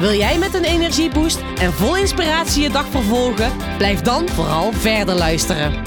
[0.00, 3.76] Wil jij met een energieboost en vol inspiratie je dag vervolgen?
[3.76, 5.84] Blijf dan vooral verder luisteren.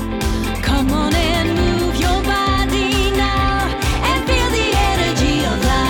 [0.62, 3.62] Come on and move your body now
[4.04, 5.84] and feel the energy of life.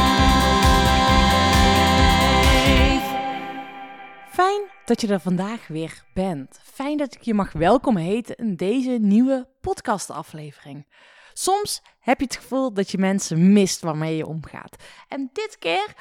[4.31, 6.59] Fijn dat je er vandaag weer bent.
[6.63, 10.85] Fijn dat ik je mag welkom heten in deze nieuwe podcastaflevering.
[11.34, 14.76] Soms heb je het gevoel dat je mensen mist waarmee je omgaat.
[15.07, 15.93] En dit keer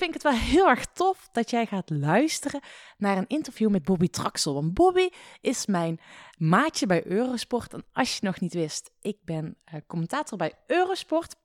[0.00, 2.60] vind ik het wel heel erg tof dat jij gaat luisteren
[2.96, 4.54] naar een interview met Bobby Traxel.
[4.54, 5.08] Want Bobby
[5.40, 6.00] is mijn
[6.36, 7.72] maatje bij Eurosport.
[7.72, 11.36] En als je nog niet wist, ik ben eh, commentator bij Eurosport.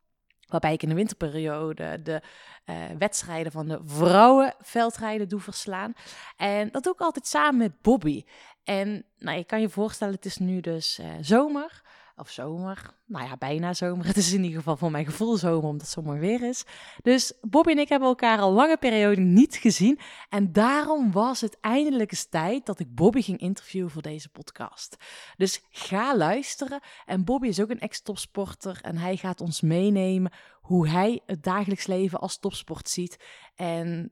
[0.48, 2.22] Waarbij ik in de winterperiode de
[2.66, 5.94] eh, wedstrijden van de vrouwenveldrijden doe verslaan.
[6.36, 8.24] En dat doe ik altijd samen met Bobby.
[8.64, 11.82] En nou, je kan je voorstellen, het is nu dus eh, zomer.
[12.18, 12.94] Of zomer.
[13.06, 14.06] Nou ja, bijna zomer.
[14.16, 16.64] Het is in ieder geval voor mijn gevoel zomer, omdat het zomer weer is.
[17.02, 20.00] Dus Bobby en ik hebben elkaar al lange periode niet gezien.
[20.30, 24.96] En daarom was het eindelijk eens tijd dat ik Bobby ging interviewen voor deze podcast.
[25.38, 26.80] Dus ga luisteren.
[27.06, 28.80] En Bobby is ook een ex-topsporter.
[28.82, 33.18] En hij gaat ons meenemen hoe hij het dagelijks leven als topsport ziet.
[33.56, 34.12] En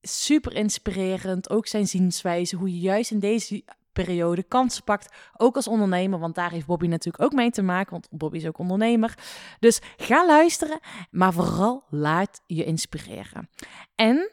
[0.00, 1.50] super inspirerend.
[1.50, 2.56] Ook zijn zienswijze.
[2.56, 3.64] Hoe je juist in deze
[4.04, 5.16] periode kansen pakt.
[5.36, 7.92] Ook als ondernemer, want daar heeft Bobby natuurlijk ook mee te maken.
[7.92, 9.14] Want Bobby is ook ondernemer.
[9.58, 10.80] Dus ga luisteren,
[11.10, 13.48] maar vooral laat je inspireren.
[13.94, 14.30] En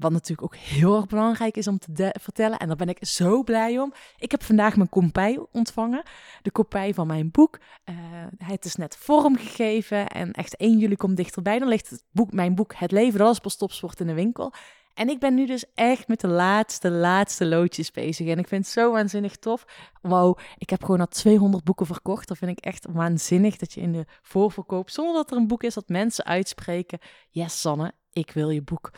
[0.00, 3.42] wat natuurlijk ook heel erg belangrijk is om te vertellen, en daar ben ik zo
[3.42, 3.92] blij om.
[4.18, 6.02] Ik heb vandaag mijn kopij ontvangen.
[6.42, 7.58] De kopij van mijn boek.
[7.84, 7.94] Eh,
[8.38, 11.58] het is net vormgegeven en echt 1 juli komt dichterbij.
[11.58, 14.52] Dan ligt het boek, mijn boek Het Leven, is pas topsport in de winkel.
[14.94, 18.28] En ik ben nu dus echt met de laatste, laatste loodjes bezig.
[18.28, 19.64] En ik vind het zo waanzinnig tof.
[20.02, 22.28] Wow, ik heb gewoon al 200 boeken verkocht.
[22.28, 25.62] Dat vind ik echt waanzinnig dat je in de voorverkoop, zonder dat er een boek
[25.62, 26.98] is, dat mensen uitspreken.
[27.30, 28.90] Yes, Sanne, ik wil je boek.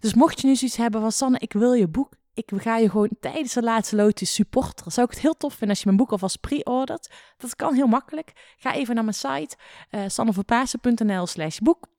[0.00, 2.18] Dus mocht je nu zoiets hebben van Sanne, ik wil je boek.
[2.34, 4.92] Ik ga je gewoon tijdens de laatste loodjes supporteren.
[4.92, 7.10] Zou ik het heel tof vinden als je mijn boek alvast pre-ordert.
[7.36, 8.54] Dat kan heel makkelijk.
[8.56, 9.56] Ga even naar mijn site,
[9.90, 11.89] uh, sanneverpaasen.nl slash boek.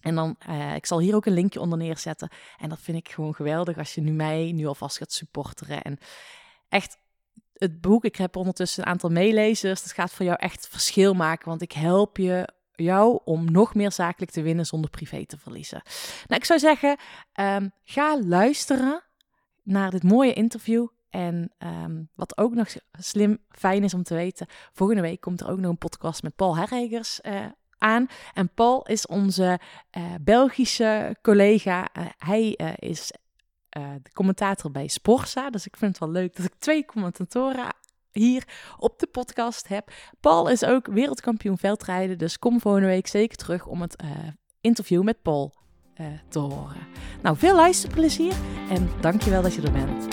[0.00, 2.28] En dan, uh, ik zal hier ook een linkje onder neerzetten.
[2.58, 5.82] En dat vind ik gewoon geweldig als je nu mij nu alvast gaat supporteren.
[5.82, 5.98] En
[6.68, 6.98] echt,
[7.52, 9.82] het boek, ik heb ondertussen een aantal meelezers.
[9.82, 13.92] Dat gaat voor jou echt verschil maken, want ik help je jou om nog meer
[13.92, 15.82] zakelijk te winnen zonder privé te verliezen.
[16.26, 16.96] Nou, ik zou zeggen,
[17.40, 19.02] um, ga luisteren
[19.62, 20.86] naar dit mooie interview.
[21.10, 22.68] En um, wat ook nog
[22.98, 26.36] slim, fijn is om te weten, volgende week komt er ook nog een podcast met
[26.36, 27.44] Paul Herregers uh,
[27.80, 28.08] En
[28.54, 29.60] Paul is onze
[29.98, 31.88] uh, Belgische collega.
[31.98, 33.12] Uh, hij uh, is
[34.02, 35.50] de commentator bij Sporza.
[35.50, 37.66] Dus ik vind het wel leuk dat ik twee commentatoren
[38.12, 38.44] hier
[38.78, 39.92] op de podcast heb.
[40.20, 42.18] Paul is ook wereldkampioen veldrijden.
[42.18, 44.02] Dus kom volgende week zeker terug om het
[44.60, 45.54] interview met Paul
[46.28, 46.86] te horen.
[47.22, 48.34] Nou, veel luisterplezier
[48.70, 50.08] en dankjewel dat je er bent.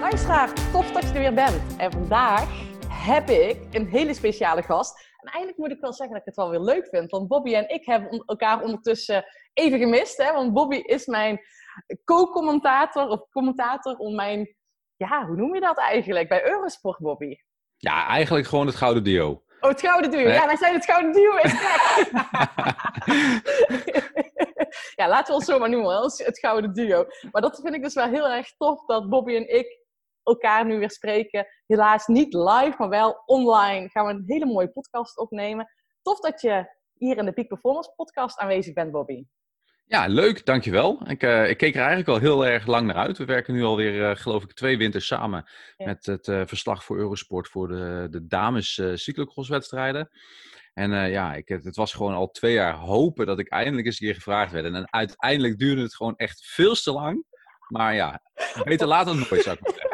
[0.00, 1.76] Luisteraar, tof dat je er weer bent.
[1.76, 2.63] En vandaag
[3.04, 5.12] heb ik een hele speciale gast.
[5.20, 7.10] En eigenlijk moet ik wel zeggen dat ik het wel weer leuk vind.
[7.10, 10.16] Want Bobby en ik hebben elkaar ondertussen even gemist.
[10.16, 10.32] Hè?
[10.32, 11.40] Want Bobby is mijn
[12.04, 14.56] co-commentator of commentator om mijn...
[14.96, 16.28] Ja, hoe noem je dat eigenlijk?
[16.28, 17.36] Bij Eurosport, Bobby.
[17.76, 19.42] Ja, eigenlijk gewoon het gouden duo.
[19.60, 20.28] Oh, het gouden duo.
[20.28, 21.32] Ja, wij zijn het gouden duo.
[24.94, 26.02] Ja, laten we ons zo maar noemen.
[26.02, 27.06] Het gouden duo.
[27.30, 29.83] Maar dat vind ik dus wel heel erg tof dat Bobby en ik
[30.24, 31.46] elkaar nu weer spreken.
[31.66, 35.68] Helaas niet live, maar wel online gaan we een hele mooie podcast opnemen.
[36.02, 39.24] Tof dat je hier in de Peak Performance podcast aanwezig bent, Bobby.
[39.86, 41.00] Ja, leuk, dankjewel.
[41.06, 43.18] Ik, uh, ik keek er eigenlijk al heel erg lang naar uit.
[43.18, 45.86] We werken nu alweer, uh, geloof ik, twee winters samen ja.
[45.86, 50.10] met het uh, verslag voor Eurosport voor de, de dames cyclocrosswedstrijden.
[50.72, 54.06] En ja, ik, het was gewoon al twee jaar hopen dat ik eindelijk eens een
[54.06, 54.64] keer gevraagd werd.
[54.64, 57.24] En uiteindelijk duurde het gewoon echt veel te lang.
[57.68, 58.20] Maar ja,
[58.64, 59.93] beter later dan nooit, zou ik maar zeggen.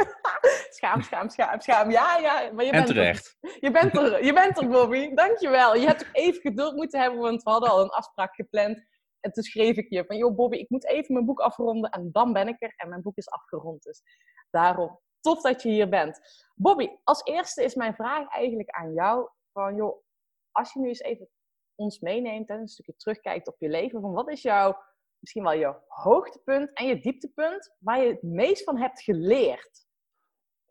[0.80, 1.90] Schaam, schaam, schaam, schaam.
[1.90, 2.52] Ja, ja.
[2.52, 3.36] Maar je en bent terecht.
[3.40, 3.56] Er.
[3.60, 5.14] Je bent er, je bent er, Bobby.
[5.14, 5.74] Dankjewel.
[5.76, 8.86] Je hebt ook even geduld moeten hebben, want we hadden al een afspraak gepland.
[9.20, 11.90] En toen schreef ik je van, joh Bobby, ik moet even mijn boek afronden.
[11.90, 12.72] En dan ben ik er.
[12.76, 13.82] En mijn boek is afgerond.
[13.82, 14.02] Dus
[14.50, 16.20] daarom, tof dat je hier bent.
[16.54, 19.28] Bobby, als eerste is mijn vraag eigenlijk aan jou.
[19.52, 20.02] Van, joh,
[20.50, 21.28] als je nu eens even
[21.74, 24.00] ons meeneemt en een stukje terugkijkt op je leven.
[24.00, 24.78] Van wat is jouw
[25.18, 29.88] misschien wel je hoogtepunt en je dieptepunt waar je het meest van hebt geleerd?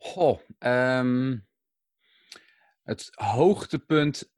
[0.01, 1.38] Goh, ehm,
[2.84, 4.31] het hoogtepunt,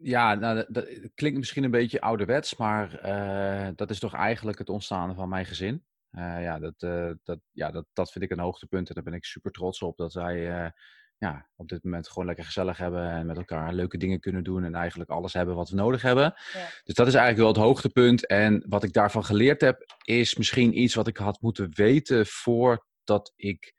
[0.00, 4.58] ja, nou, dat, dat klinkt misschien een beetje ouderwets, maar eh, dat is toch eigenlijk
[4.58, 5.84] het ontstaan van mijn gezin.
[6.10, 9.14] Eh, ja, dat, eh, dat, ja dat, dat vind ik een hoogtepunt en daar ben
[9.14, 10.72] ik super trots op dat wij
[11.18, 14.64] ja, op dit moment gewoon lekker gezellig hebben en met elkaar leuke dingen kunnen doen
[14.64, 16.34] en eigenlijk alles hebben wat we nodig hebben.
[16.52, 16.68] Ja.
[16.84, 18.26] Dus dat is eigenlijk wel het hoogtepunt.
[18.26, 23.32] En wat ik daarvan geleerd heb, is misschien iets wat ik had moeten weten voordat
[23.36, 23.74] ik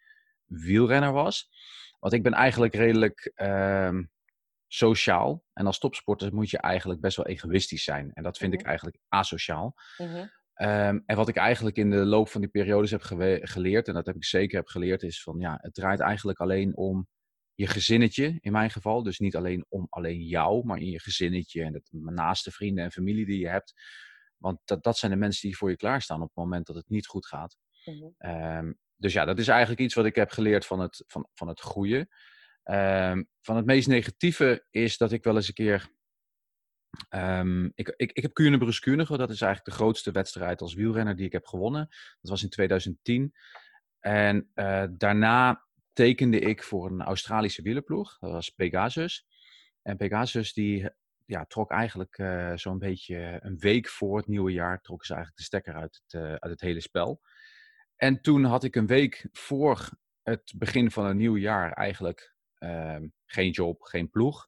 [0.59, 1.49] wielrenner was.
[1.99, 4.03] Want ik ben eigenlijk redelijk ehm,
[4.67, 5.43] sociaal.
[5.53, 8.11] En als topsporter moet je eigenlijk best wel egoïstisch zijn.
[8.13, 8.67] En dat vind ik Mhm.
[8.67, 9.75] eigenlijk asociaal.
[9.97, 10.27] Mhm.
[10.53, 13.01] Ehm, en wat ik eigenlijk in de loop van die periodes heb
[13.41, 16.75] geleerd, en dat heb ik zeker heb geleerd, is van ja, het draait eigenlijk alleen
[16.77, 17.07] om
[17.55, 19.03] je gezinnetje, in mijn geval.
[19.03, 22.91] Dus niet alleen om alleen jou, maar in je gezinnetje en het naaste vrienden en
[22.91, 23.73] familie die je hebt.
[24.37, 26.89] Want dat, dat zijn de mensen die voor je klaarstaan op het moment dat het
[26.89, 27.57] niet goed gaat.
[27.85, 28.09] Mhm.
[28.17, 31.47] Ehm, dus ja, dat is eigenlijk iets wat ik heb geleerd van het, van, van
[31.47, 32.07] het goede.
[32.63, 35.91] Ehm, van het meest negatieve is dat ik wel eens een keer.
[37.09, 41.15] ehm, ik, ik, ik heb Kuurne Kuurne, dat is eigenlijk de grootste wedstrijd als wielrenner
[41.15, 41.87] die ik heb gewonnen.
[42.21, 43.33] Dat was in 2010.
[43.99, 48.17] En eh, daarna tekende ik voor een Australische wielerploeg.
[48.19, 49.25] Dat was Pegasus.
[49.81, 50.89] En Pegasus die
[51.25, 55.41] ja, trok eigenlijk eh, zo'n beetje een week voor het nieuwe jaar, trokken ze eigenlijk
[55.41, 57.21] de stekker uit het, eh, uit het hele spel.
[58.03, 59.89] En toen had ik een week voor
[60.23, 64.47] het begin van een nieuw jaar eigenlijk ehm, geen job, geen ploeg.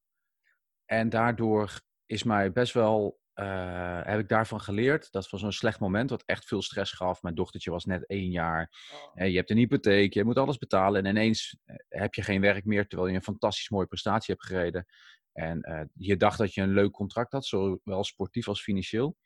[0.86, 5.12] En daardoor is mij best wel, eh, heb ik daarvan geleerd.
[5.12, 7.22] Dat was zo'n slecht moment, wat echt veel stress gaf.
[7.22, 8.72] Mijn dochtertje was net één jaar.
[8.94, 9.22] Oh.
[9.22, 11.04] Eh, je hebt een hypotheek, je moet alles betalen.
[11.04, 14.48] En ineens eh, heb je geen werk meer, terwijl je een fantastisch mooie prestatie hebt
[14.48, 14.86] gereden.
[15.32, 19.18] En je dacht dat je een leuk contract had, zowel sportief als financieel.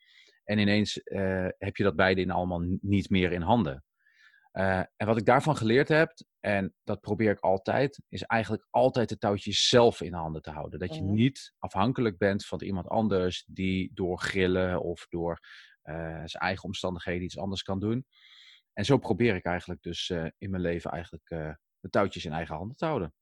[0.44, 1.00] En ineens
[1.58, 3.84] heb je dat beide in allemaal niet meer in handen.
[4.50, 9.08] Eh, en wat ik daarvan geleerd heb, en dat probeer ik altijd, is eigenlijk altijd
[9.08, 10.78] de touwtjes zelf in handen te houden.
[10.78, 11.12] Dat je Mhm.
[11.12, 15.38] niet afhankelijk bent van iemand anders die door grillen of door
[15.80, 18.06] eh, zijn eigen omstandigheden iets anders kan doen.
[18.72, 21.28] En zo probeer ik eigenlijk dus eh, in mijn leven eigenlijk
[21.80, 23.14] de touwtjes in eigen handen te houden.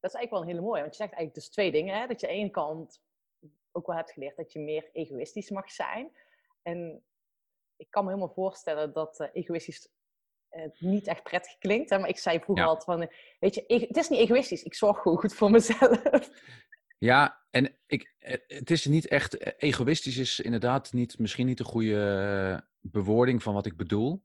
[0.00, 2.00] Dat is eigenlijk wel een hele mooie, want je zegt eigenlijk dus twee dingen.
[2.00, 2.06] Hè?
[2.06, 3.02] Dat je aan de ene kant
[3.72, 6.16] ook wel hebt geleerd dat je meer egoïstisch mag zijn.
[6.62, 7.04] En
[7.76, 9.88] ik kan me helemaal voorstellen dat egoïstisch
[10.78, 11.90] niet echt prettig klinkt.
[11.90, 11.98] Hè?
[11.98, 12.70] Maar ik zei vroeger Ja.
[12.70, 14.62] altijd van, eh, weet je, het is niet egoïstisch.
[14.62, 16.30] Ik zorg gewoon goed voor mezelf.
[16.98, 21.58] Ja, en ik, eh, het is niet echt eh, egoïstisch, is inderdaad niet, misschien niet
[21.58, 21.96] de goede
[22.52, 24.22] eh, bewoording van wat ik bedoel.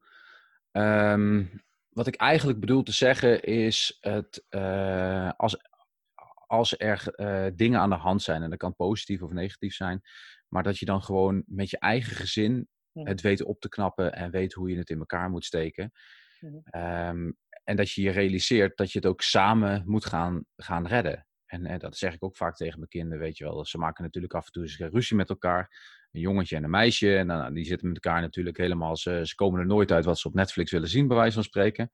[0.72, 1.44] Ehm,
[1.90, 5.58] wat ik eigenlijk bedoel te zeggen is, het, eh, als,
[6.48, 10.02] als er eh, dingen aan de hand zijn, en dat kan positief of negatief zijn,
[10.48, 13.08] maar dat je dan gewoon met je eigen gezin Mhm.
[13.08, 15.92] het weet op te knappen en weet hoe je het in elkaar moet steken.
[16.40, 16.58] Mhm.
[16.64, 17.32] Ehm,
[17.64, 21.28] en dat je je realiseert dat je het ook samen moet gaan, gaan redden.
[21.46, 23.66] En, eh, dat zeg ik ook vaak tegen mijn kinderen, weet je wel.
[23.66, 25.78] Ze maken natuurlijk af en toe eens ruzie met elkaar.
[26.12, 27.18] Een jongetje en een meisje.
[27.18, 28.98] En dan, die zitten met elkaar natuurlijk helemaal...
[28.98, 31.44] Ze, ze komen er nooit uit wat ze op Netflix willen zien, bij wijze van
[31.44, 31.90] spreken.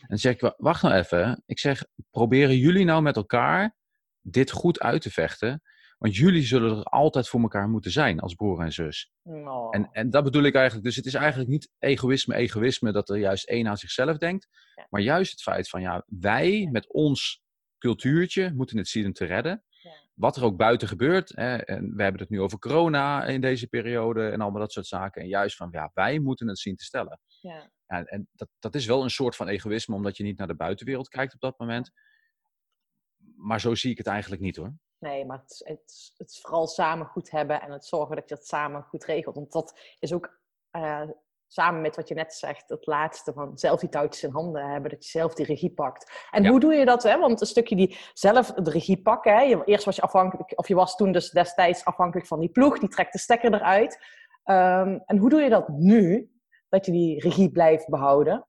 [0.00, 1.42] En dan zeg ik, wa- wacht nou even.
[1.46, 3.76] Ik zeg, proberen jullie nou met elkaar
[4.20, 5.62] dit goed uit te vechten?
[6.00, 9.12] Want jullie zullen er altijd voor elkaar moeten zijn als broer en zus.
[9.22, 9.68] Oh.
[9.70, 10.84] En, en dat bedoel ik eigenlijk.
[10.86, 14.48] Dus het is eigenlijk niet egoïsme, egoïsme dat er juist één aan zichzelf denkt.
[14.74, 14.86] Ja.
[14.90, 17.42] Maar juist het feit van ja, wij met ons
[17.78, 19.64] cultuurtje moeten het zien te redden.
[19.68, 19.92] Ja.
[20.14, 21.32] Wat er ook buiten gebeurt.
[21.34, 24.86] Hè, en we hebben het nu over corona in deze periode en allemaal dat soort
[24.86, 25.22] zaken.
[25.22, 27.20] En juist van ja, wij moeten het zien te stellen.
[27.40, 27.70] ja.
[27.86, 30.54] Ja, en dat, dat is wel een soort van egoïsme, omdat je niet naar de
[30.54, 31.90] buitenwereld kijkt op dat moment.
[33.36, 34.74] Maar zo zie ik het eigenlijk niet hoor.
[35.00, 38.34] Nee, maar het, is- het, het vooral samen goed hebben en het zorgen dat je
[38.34, 39.34] het samen goed regelt.
[39.34, 40.38] Want dat is ook
[40.70, 41.02] eh,
[41.46, 44.90] samen met wat je net zegt, het laatste van zelf die touwtjes in handen hebben,
[44.90, 46.26] dat je zelf die regie pakt.
[46.30, 46.50] En Ja.
[46.50, 47.02] hoe doe je dat?
[47.02, 47.18] Hè?
[47.18, 49.34] Want een stukje die zelf de regie pakken.
[49.34, 49.40] Hè?
[49.42, 52.78] Je- Eerst was je afhankelijk, of je was toen dus destijds afhankelijk van die ploeg,
[52.78, 54.04] die trekt de stekker eruit.
[54.44, 56.30] Ehm, en hoe doe je dat nu?
[56.68, 58.46] Dat je die regie blijft behouden?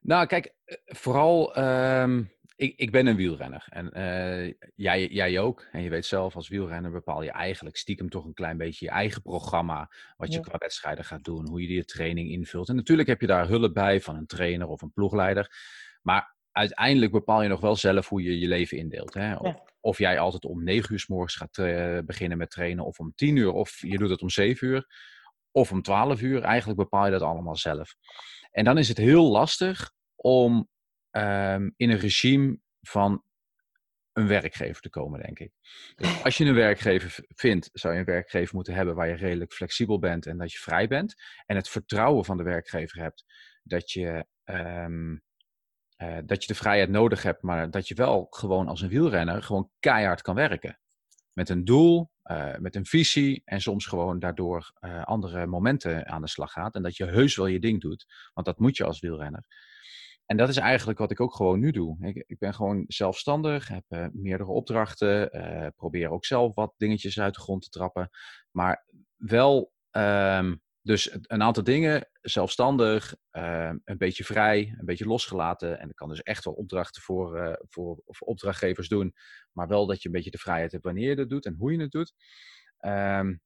[0.00, 2.24] Nou, kijk, eh, vooral, ehm,
[2.62, 3.64] ik, ik ben een wielrenner.
[3.68, 5.66] En eh, jij, jij ook.
[5.72, 8.90] En je weet zelf, als wielrenner bepaal je eigenlijk stiekem toch een klein beetje je
[8.90, 9.90] eigen programma.
[10.16, 10.40] Wat je Ja.
[10.44, 12.68] qua wedstrijden gaat doen, hoe je je training invult.
[12.68, 15.50] En natuurlijk heb je daar hulp bij van een trainer of een ploegleider.
[16.02, 19.14] Maar uiteindelijk bepaal je nog wel zelf hoe je je leven indeelt.
[19.14, 19.34] Hè?
[19.36, 19.62] Of, Ja.
[19.80, 23.12] of jij altijd om negen uur s morgens gaat eh, beginnen met trainen, of om
[23.14, 24.86] tien uur, of je doet het om zeven uur,
[25.50, 26.42] of om twaalf uur.
[26.42, 27.94] Eigenlijk bepaal je dat allemaal zelf.
[28.50, 30.68] En dan is het heel lastig om
[31.12, 33.24] ehm, in een regime van
[34.12, 35.52] een werkgever te komen, denk ik.
[35.94, 39.52] Dus als je een werkgever vindt, zou je een werkgever moeten hebben waar je redelijk
[39.52, 41.14] flexibel bent en dat je vrij bent.
[41.46, 43.24] En het vertrouwen van de werkgever hebt
[43.62, 45.16] dat je, ehm,
[45.96, 49.42] eh, dat je de vrijheid nodig hebt, maar dat je wel gewoon als een wielrenner
[49.42, 50.78] gewoon keihard kan werken.
[51.32, 56.22] Met een doel, eh, met een visie en soms gewoon daardoor eh, andere momenten aan
[56.22, 56.74] de slag gaat.
[56.74, 59.46] En dat je heus wel je ding doet, want dat moet je als wielrenner.
[60.26, 62.06] En dat is eigenlijk wat ik ook gewoon nu doe.
[62.06, 67.20] Ik, ik ben gewoon zelfstandig, heb eh, meerdere opdrachten, eh, probeer ook zelf wat dingetjes
[67.20, 68.10] uit de grond te trappen.
[68.50, 68.86] Maar
[69.16, 75.78] wel ehm, dus een aantal dingen, zelfstandig, ehm, een beetje vrij, een beetje losgelaten.
[75.78, 79.14] En ik kan dus echt wel opdrachten voor, eh, voor, voor opdrachtgevers doen.
[79.52, 81.72] Maar wel dat je een beetje de vrijheid hebt wanneer je dat doet en hoe
[81.72, 82.12] je het doet.
[82.78, 83.36] Ehm,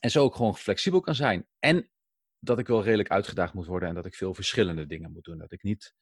[0.00, 1.46] en zo ook gewoon flexibel kan zijn.
[1.58, 1.90] En
[2.38, 5.38] dat ik wel redelijk uitgedaagd moet worden en dat ik veel verschillende dingen moet doen.
[5.38, 5.94] Dat ik niet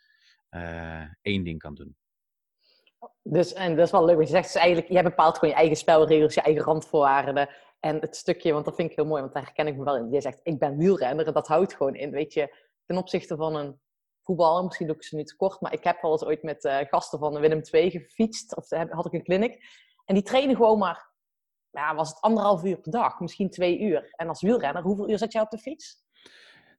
[0.49, 1.97] eh, één ding kan doen.
[3.23, 4.52] Dus, en dat is wel leuk wat je zegt.
[4.52, 7.49] Dus eigenlijk, jij bepaalt gewoon je eigen spelregels, je eigen randvoorwaarden.
[7.81, 9.97] En het stukje, want dat vind ik heel mooi, want daar herken ik me wel
[9.97, 10.11] in.
[10.11, 12.11] Jij zegt, ik ben wielrenner en dat houdt gewoon in.
[12.11, 13.81] Weet je, ten opzichte van een
[14.23, 16.64] voetballer, misschien doe ik ze nu te kort, maar ik heb wel eens ooit met
[16.64, 18.57] eh, gasten van Willem II gefietst.
[18.57, 19.64] Of heb- had ik een clinic.
[20.05, 21.11] En die trainen gewoon maar,
[21.71, 24.11] ja, was het anderhalf uur per dag, misschien twee uur.
[24.11, 26.05] En als wielrenner, hoeveel uur zat jij op de fiets?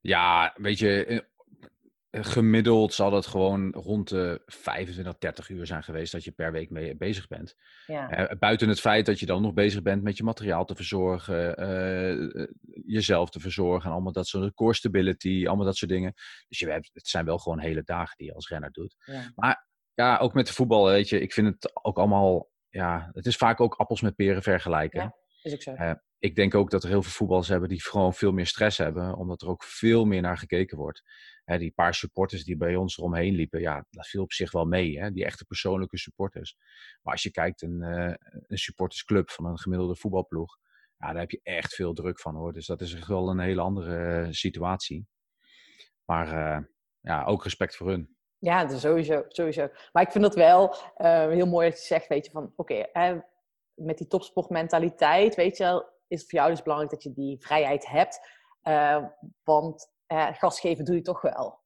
[0.08, 6.12] Ja, weet je, eh, gemiddeld zal het gewoon rond de 25, 30 uur zijn geweest
[6.12, 7.56] dat je per week mee bezig bent.
[7.86, 8.10] Ja.
[8.10, 11.56] Eh, buiten het feit dat je dan nog bezig bent met je materiaal te verzorgen,
[11.56, 12.48] eh,
[12.86, 16.14] jezelf te verzorgen en allemaal dat soort core stability, allemaal dat soort dingen.
[16.48, 18.96] Dus je hebt, het zijn wel gewoon hele dagen die je als renner doet.
[19.06, 19.66] Ja.
[19.94, 23.36] Ja, ook met de voetbal, weet je, ik vind het ook allemaal, ja, het is
[23.36, 25.02] vaak ook appels met peren vergelijken.
[25.02, 25.16] Ja.
[25.42, 25.98] Is ook zo.
[26.20, 29.16] Ik denk ook dat er heel veel voetballers hebben die gewoon veel meer stress hebben,
[29.16, 31.04] omdat er ook veel meer naar gekeken wordt.
[31.46, 35.12] Die paar supporters die bij ons eromheen liepen, ja, dat viel op zich wel mee.
[35.12, 36.58] Die echte persoonlijke supporters.
[37.02, 38.14] Maar als je kijkt, een, eh,
[38.48, 40.58] een supportersclub van een gemiddelde voetbalploeg,
[40.98, 42.54] ja, daar heb je echt veel druk van hoor.
[42.54, 45.08] Dus dat is echt wel een hele andere eh, situatie.
[46.06, 46.64] Maar eh,
[47.00, 48.16] ja, ook respect voor hun.
[48.40, 49.70] Ja, sowieso, sowieso.
[49.92, 52.86] Maar ik vind het wel heel mooi dat je zegt, weet je, van oké,
[53.74, 57.40] met die topsportmentaliteit, weet je wel, is het voor jou dus belangrijk dat je die
[57.40, 58.20] vrijheid hebt.
[58.62, 59.06] Eh,
[59.44, 61.60] want eh gas geven doe je toch wel.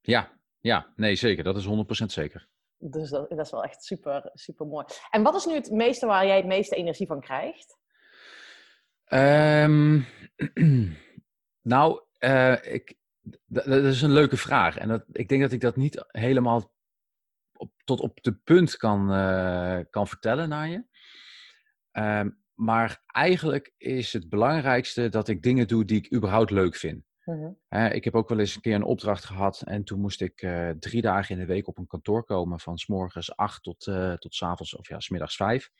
[0.00, 1.44] Ja, ja, nee zeker.
[1.44, 2.48] Dat is 100% zeker.
[2.78, 4.86] Dus dat, dat is wel echt super, super mooi.
[5.10, 7.78] En wat is nu het meeste waar jij het meeste energie van krijgt?
[9.04, 10.00] Ehm,
[11.72, 12.96] nou, eh, ik,
[13.46, 14.76] dat is een leuke vraag.
[14.76, 16.74] En dat, ik denk dat ik dat niet helemaal
[17.52, 20.84] op, tot op de punt kan, eh, kan vertellen naar je.
[21.90, 27.04] Ehm, maar eigenlijk is het belangrijkste dat ik dingen doe die ik überhaupt leuk vind.
[27.68, 30.42] Hè, ik heb ook wel eens een keer een opdracht gehad en toen moest ik
[30.42, 33.86] eh, drie dagen in de week op een kantoor komen van s morgens acht tot,
[33.86, 35.70] eh tot s avonds of ja, s middags vijf.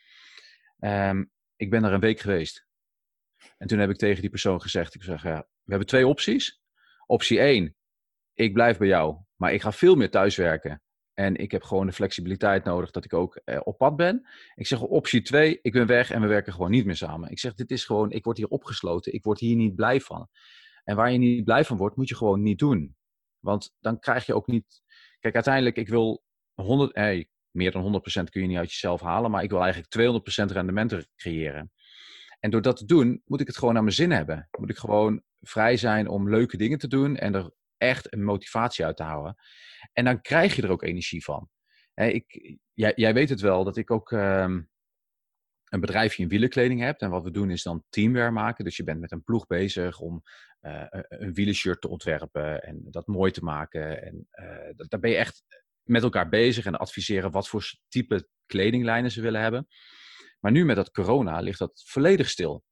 [0.78, 1.24] Ehm,
[1.56, 2.66] ik ben daar een week geweest.
[3.58, 6.60] En toen heb ik tegen die persoon gezegd, ik zeg, ja, we hebben twee opties.
[7.06, 7.76] Optie 1,
[8.34, 10.82] ik blijf bij jou, maar ik ga veel meer thuiswerken.
[11.14, 14.26] En ik heb gewoon de flexibiliteit nodig dat ik ook eh, op pad ben.
[14.54, 17.30] Ik zeg optie 2, ik ben weg en we werken gewoon niet meer samen.
[17.30, 20.28] Ik zeg, dit is gewoon, ik word hier opgesloten, ik word hier niet blij van.
[20.84, 22.96] En waar je niet blij van wordt, moet je gewoon niet doen.
[23.38, 24.82] Want dan krijg je ook niet.
[25.20, 26.22] Kijk, uiteindelijk, ik wil
[26.54, 29.90] 100, eh, meer dan 100% kun je niet uit jezelf halen, maar ik wil eigenlijk
[29.90, 31.72] 200% rendement creëren.
[32.40, 34.48] En door dat te doen, moet ik het gewoon naar mijn zin hebben.
[34.58, 37.50] Moet ik gewoon vrij zijn om leuke dingen te doen en er
[37.82, 39.34] echt een motivatie uit te houden.
[39.92, 41.48] En dan krijg je er ook energie van.
[41.94, 44.62] Ik, jij, jij weet het wel dat ik ook ehm,
[45.64, 47.00] een bedrijfje in wielenkleding heb.
[47.00, 48.64] En wat we doen is dan teamwear maken.
[48.64, 50.22] Dus je bent met een ploeg bezig om
[50.60, 54.02] eh, een- wielershirt te ontwerpen en dat mooi te maken.
[54.02, 55.42] En eh, daar ben je echt
[55.82, 59.66] met elkaar bezig en adviseren wat voor type kledinglijnen ze willen hebben.
[60.40, 62.64] Maar nu met dat corona ligt dat volledig stil.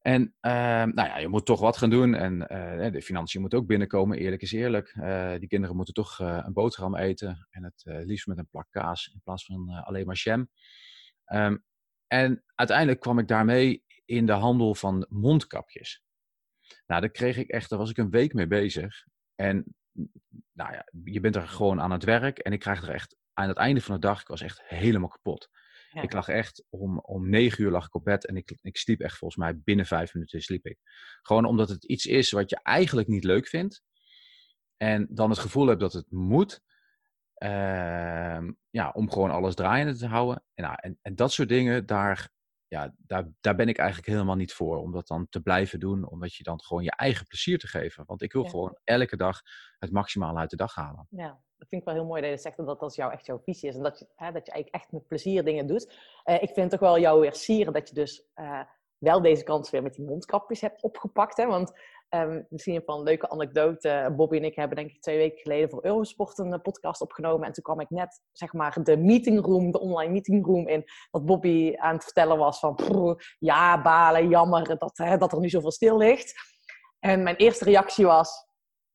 [0.00, 2.14] En ehm, nou ja, je moet toch wat gaan doen.
[2.14, 4.88] En eh, de financiën moeten ook binnenkomen, eerlijk is eerlijk.
[4.88, 7.46] Eh, die kinderen moeten toch eh, een boterham eten.
[7.50, 10.48] En het liefst met een plak kaas in plaats van alleen maar jam.
[11.24, 11.56] Ehm,
[12.06, 16.02] en uiteindelijk kwam ik daarmee in de handel van mondkapjes.
[16.86, 19.06] Nou, daar kreeg ik echt, daar was ik een week mee bezig.
[19.34, 19.74] En
[20.52, 22.38] nou ja, je bent er gewoon aan het werk.
[22.38, 25.08] En ik krijg er echt aan het einde van de dag, ik was echt helemaal
[25.08, 25.48] kapot.
[25.92, 26.02] Ja.
[26.02, 29.00] Ik lag echt om, om negen uur lag ik op bed en ik, ik sliep
[29.00, 30.78] echt volgens mij binnen vijf minuten sliep ik.
[31.22, 33.82] Gewoon omdat het iets is wat je eigenlijk niet leuk vindt.
[34.76, 36.60] En dan het gevoel hebt dat het moet.
[37.34, 40.44] ehm, ja, om gewoon alles draaiende te houden.
[40.54, 42.30] En, nou, en, en dat soort dingen, daar,
[42.68, 44.76] ja, daar, daar ben ik eigenlijk helemaal niet voor.
[44.78, 46.08] Om dat dan te blijven doen.
[46.08, 48.04] Omdat je dan gewoon je eigen plezier te geven.
[48.06, 48.48] Want ik wil Ja.
[48.50, 49.40] gewoon elke dag
[49.78, 51.06] het maximale uit de dag halen.
[51.10, 51.40] Ja.
[51.60, 53.68] Dat vind ik wel heel mooi dat je zegt dat dat jouw, echt jouw visie
[53.68, 53.76] is.
[53.76, 55.92] En dat je, hè, dat je eigenlijk echt met plezier dingen doet.
[56.24, 58.60] Eh, ik vind toch wel jou weer sieren dat je dus eh,
[58.98, 61.36] wel deze kans weer met die mondkapjes hebt opgepakt.
[61.36, 61.46] Hè?
[61.46, 61.72] Want
[62.08, 64.14] ehm, misschien van een leuke anekdote.
[64.16, 67.46] Bobby en ik hebben denk ik twee weken geleden voor Eurosport een eh, podcast opgenomen.
[67.46, 70.84] En toen kwam ik net, zeg maar, de meetingroom, de online meetingroom in.
[71.10, 75.40] Dat Bobby aan het vertellen was van, "Pff, ja, balen, jammer dat, hè, dat er
[75.40, 76.34] nu zoveel stil ligt.
[76.98, 78.48] En mijn eerste reactie was,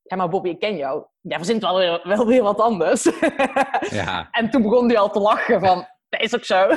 [0.08, 1.06] ja, maar Bobby, ik ken jou.
[1.22, 3.04] Jij verzint wel weer, wel weer wat anders.
[3.90, 6.68] Ja, en toen begon hij al te lachen van, dat is ook zo.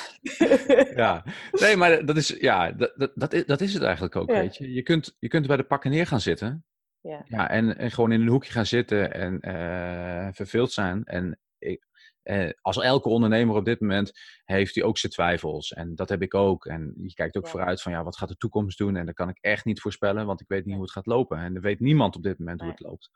[1.02, 1.24] ja.
[1.50, 4.34] Nee, maar dat is, ja, dat, dat, dat, is, dat is het eigenlijk ook, Ja.
[4.40, 4.72] weet je.
[4.72, 6.64] Je kunt, je kunt bij de pakken neer gaan zitten.
[7.00, 7.24] Ja.
[7.24, 11.04] Ja, en, en gewoon in een hoekje gaan zitten en eh, verveeld zijn.
[11.04, 11.84] En ik,
[12.22, 14.12] eh, als elke ondernemer op dit moment
[14.44, 15.72] heeft hij ook zijn twijfels.
[15.72, 16.66] En dat heb ik ook.
[16.66, 17.50] En je kijkt ook Ja.
[17.50, 18.96] vooruit van, ja, wat gaat de toekomst doen?
[18.96, 21.38] En dat kan ik echt niet voorspellen, want ik weet niet hoe het gaat lopen.
[21.38, 23.10] En er weet niemand op dit moment hoe het loopt.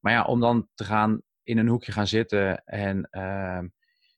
[0.00, 3.68] Maar ja, om dan te gaan in een hoekje gaan zitten en ehm,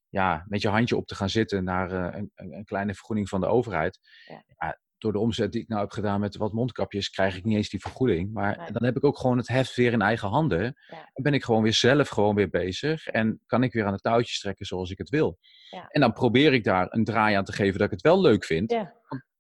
[0.08, 3.28] ja, met je handje op te gaan zitten naar eh, een, een, een kleine vergoeding
[3.28, 3.98] van de overheid.
[4.26, 4.44] Ja.
[4.58, 7.56] Ja, door de omzet die ik nou heb gedaan met wat mondkapjes, krijg ik niet
[7.56, 8.32] eens die vergoeding.
[8.32, 8.72] Maar Nee.
[8.72, 10.62] dan heb ik ook gewoon het heft weer in eigen handen.
[10.62, 10.96] Ja.
[11.12, 13.06] Dan ben ik gewoon weer zelf gewoon weer bezig.
[13.06, 15.38] En kan ik weer aan de touwtjes trekken zoals ik het wil.
[15.70, 15.88] Ja.
[15.88, 18.44] En dan probeer ik daar een draai aan te geven dat ik het wel leuk
[18.44, 18.70] vind.
[18.70, 18.94] Ja.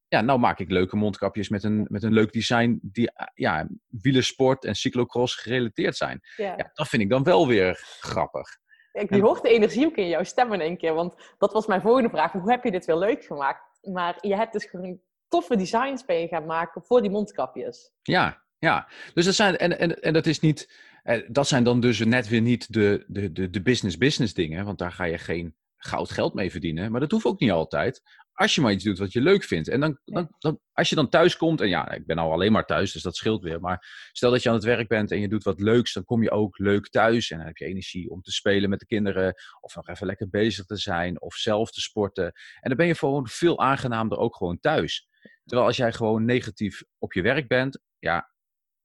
[0.08, 3.68] Ja, nou maak ik leuke mondkapjes met een, met een leuk design die eh, ja,
[3.88, 6.20] wielersport en cyclocross gerelateerd zijn.
[6.36, 6.70] Ja.
[6.74, 8.48] Dat vind ik dan wel weer grappig.
[8.92, 10.94] Ik hoort de energie ook in jouw stem in één keer.
[10.94, 12.32] Want dat was mijn volgende vraag.
[12.32, 13.60] Hoe heb je dit weer leuk gemaakt?
[13.92, 17.92] Maar je hebt dus gewoon toffe designs ben je gaan maken voor die mondkapjes.
[18.02, 18.88] Ja, ja.
[19.14, 22.28] Dus dat zijn, en, en, en dat is niet, eh, dat zijn dan dus net
[22.28, 26.34] weer niet de, de, de, de business-business dingen, want daar ga je geen goud geld
[26.34, 26.90] mee verdienen.
[26.90, 28.02] Maar dat hoeft ook niet altijd.
[28.32, 29.68] Als je maar iets doet wat je leuk vindt.
[29.68, 32.52] En dan, dan, dan, als je dan thuis komt, en ja, ik ben al alleen
[32.52, 33.60] maar thuis, dus dat scheelt weer.
[33.60, 36.22] Maar stel dat je aan het werk bent en je doet wat leuks, dan kom
[36.22, 37.30] je ook leuk thuis.
[37.30, 40.28] En dan heb je energie om te spelen met de kinderen, of nog even lekker
[40.28, 42.24] bezig te zijn, of zelf te sporten.
[42.60, 45.08] En dan ben je gewoon veel aangenaamder ook gewoon thuis.
[45.46, 48.30] Terwijl als jij gewoon negatief op je werk bent, ja,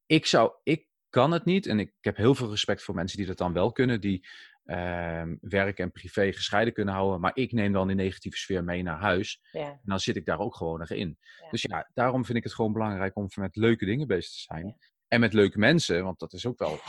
[0.05, 1.65] ik zou, ik kan het niet.
[1.67, 4.27] En ik heb heel veel respect voor mensen die dat dan wel kunnen, die
[4.65, 7.19] ehm, werk en privé gescheiden kunnen houden.
[7.19, 9.41] Maar ik neem dan die negatieve sfeer mee naar huis.
[9.51, 9.59] Ja.
[9.71, 11.17] En dan zit ik daar ook gewoon nog in.
[11.41, 11.49] Ja.
[11.49, 14.65] Dus ja, daarom vind ik het gewoon belangrijk om met leuke dingen bezig te zijn.
[14.67, 14.75] Ja.
[15.07, 16.79] En met leuke mensen, want dat is ook wel,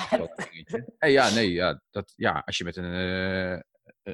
[0.51, 0.95] dingetje.
[0.99, 3.65] En ja, nee, ja, dat, ja, als je met een, een-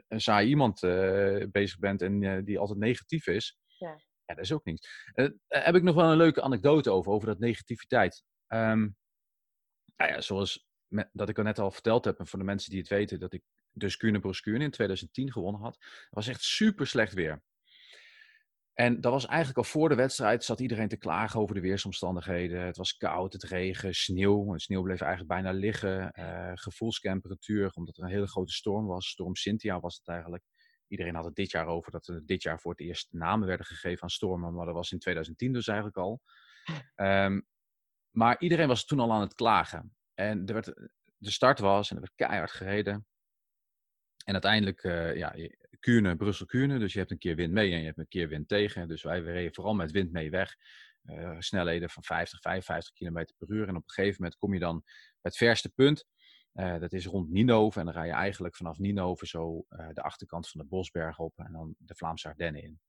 [0.09, 4.01] een saai iemand eh, bezig bent en eh, die altijd negatief is, Ja.
[4.29, 4.67] Ja, dat is ook.
[4.67, 4.75] Eh,
[5.49, 8.25] daar heb ik nog wel een leuke anekdote over, over dat negativiteit.
[8.47, 8.89] Ehm,
[9.97, 10.67] nou ja, zoals
[11.13, 13.33] dat ik al net al verteld heb, en voor de mensen die het weten, dat
[13.33, 15.77] ik dus Kuurne in 2010 gewonnen had.
[15.81, 17.43] Dat was echt super slecht weer.
[18.75, 22.61] En dat was eigenlijk al voor de wedstrijd, zat iedereen te klagen over de weersomstandigheden.
[22.61, 24.53] Het was koud, het regen, sneeuw.
[24.53, 26.11] De sneeuw bleef eigenlijk bijna liggen.
[26.11, 29.09] eh, gevoelstemperatuur, omdat er een hele grote storm was.
[29.09, 30.45] Storm Cynthia was het eigenlijk.
[30.89, 33.67] Iedereen had het dit jaar over dat er dit jaar voor het eerst namen werden
[33.67, 34.55] gegeven aan stormen.
[34.55, 36.21] Maar dat was in 2010 dus eigenlijk al.
[36.95, 37.41] Ehm,
[38.11, 39.97] maar iedereen was toen al aan het klagen.
[40.15, 40.67] En er werd,
[41.17, 43.07] de start was en er werd keihard gereden.
[44.25, 45.35] En uiteindelijk, eh ja,
[45.81, 46.79] Kuurne, Brussel-Kuurne.
[46.79, 48.89] Dus je hebt een keer wind mee en je hebt een keer wind tegen.
[48.89, 50.57] Dus wij reden vooral met wind mee weg.
[51.03, 53.69] Eh, snelheden van 50, 55 km per uur.
[53.69, 56.07] En op een gegeven moment kom je dan bij het verste punt.
[56.59, 57.79] Eh, dat is rond Ninove.
[57.79, 61.39] En dan rij je eigenlijk vanaf Ninove zo eh, de achterkant van de Bosberg op.
[61.39, 62.81] En dan de Vlaamse Ardennen in.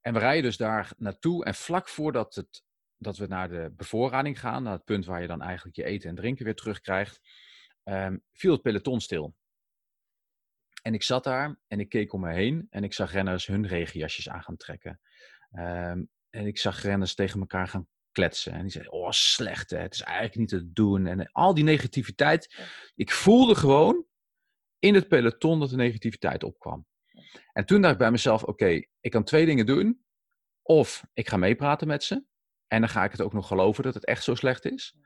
[0.00, 1.44] En we rijden dus daar naartoe.
[1.44, 2.64] En vlak voordat het,
[2.96, 6.08] dat we naar de bevoorrading gaan, naar het punt waar je dan eigenlijk je eten
[6.08, 7.20] en drinken weer terugkrijgt,
[7.82, 9.34] ehm, viel het peloton stil.
[10.82, 13.66] En ik zat daar en ik keek om me heen en ik zag renners hun
[13.66, 15.00] regenjasjes aan gaan trekken.
[15.50, 18.52] Ehm, en ik zag renners tegen elkaar gaan kletsen.
[18.52, 21.06] En die zeiden, oh slecht hè, het is eigenlijk niet te doen.
[21.06, 22.54] En al die negativiteit.
[22.94, 24.04] Ik voelde gewoon
[24.78, 26.86] in het peloton dat de negativiteit opkwam.
[27.52, 30.04] En toen dacht ik bij mezelf, oké, ik kan twee dingen doen.
[30.62, 32.24] Of ik ga meepraten met ze.
[32.66, 34.96] En dan ga ik het ook nog geloven dat het echt zo slecht is.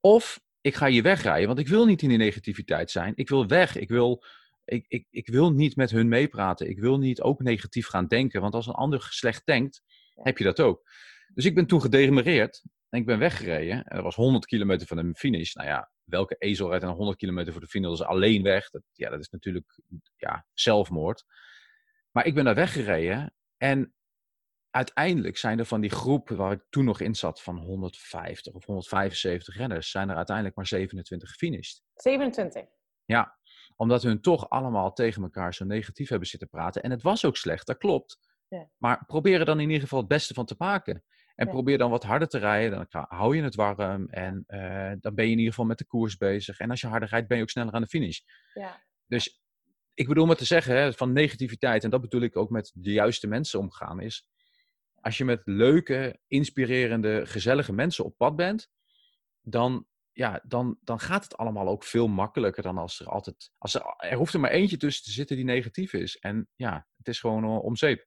[0.00, 3.12] Of ik ga hier wegrijden, want ik wil niet in die negativiteit zijn.
[3.16, 3.76] Ik wil weg.
[3.76, 4.24] Ik wil,
[4.64, 6.68] ik, ik, ik wil niet met hun meepraten.
[6.68, 8.40] Ik wil niet ook negatief gaan denken.
[8.40, 9.82] Want als een ander slecht denkt,
[10.14, 10.82] heb je dat ook.
[11.34, 12.62] Dus ik ben toen gedegenereerd.
[12.88, 13.84] En ik ben weggereden.
[13.84, 15.54] En dat was 100 kilometer van de finish.
[15.54, 17.88] Nou ja, welke ezel rijdt dan 100 kilometer voor de finish?
[17.88, 18.70] Dat is alleen weg.
[18.70, 19.80] Dat, ja, dat is natuurlijk
[20.16, 21.24] ja, zelfmoord.
[22.10, 23.34] Maar ik ben daar weggereden.
[23.56, 23.94] En
[24.70, 28.64] uiteindelijk zijn er van die groep waar ik toen nog in zat van 150 of
[28.64, 31.82] 175 renners, zijn er uiteindelijk maar 27 gefinished.
[31.94, 32.64] 27.
[33.04, 33.38] Ja,
[33.76, 36.82] omdat hun toch allemaal tegen elkaar zo negatief hebben zitten praten.
[36.82, 38.18] En het was ook slecht, dat klopt.
[38.48, 38.70] Ja.
[38.76, 41.04] Maar probeer er dan in ieder geval het beste van te maken.
[41.34, 41.52] En Ja.
[41.52, 42.86] probeer dan wat harder te rijden.
[42.90, 44.08] Dan hou je het warm.
[44.08, 46.58] En eh, dan ben je in ieder geval met de koers bezig.
[46.58, 48.20] En als je harder rijdt, ben je ook sneller aan de finish.
[48.54, 48.82] Ja.
[49.06, 49.42] Dus
[49.94, 52.92] ik bedoel maar te zeggen, hè, van negativiteit, en dat bedoel ik ook met de
[52.92, 54.26] juiste mensen omgaan, is
[55.04, 58.70] als je met leuke, inspirerende, gezellige mensen op pad bent,
[59.40, 63.50] dan, ja, dan, dan gaat het allemaal ook veel makkelijker dan als er altijd.
[63.58, 66.18] Als er, er hoeft er maar eentje tussen te zitten die negatief is.
[66.18, 68.06] En ja, het is gewoon eh, om zeep.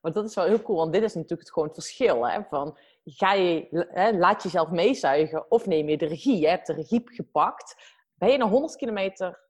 [0.00, 2.28] Maar dat is wel heel cool, want dit is natuurlijk het, gewoon het verschil.
[2.28, 6.40] Hè, van, ga je, hè, laat jezelf meezuigen of neem je de regie?
[6.40, 7.76] Je hebt de regie gepakt.
[8.14, 9.40] Ben je naar 100 kilometer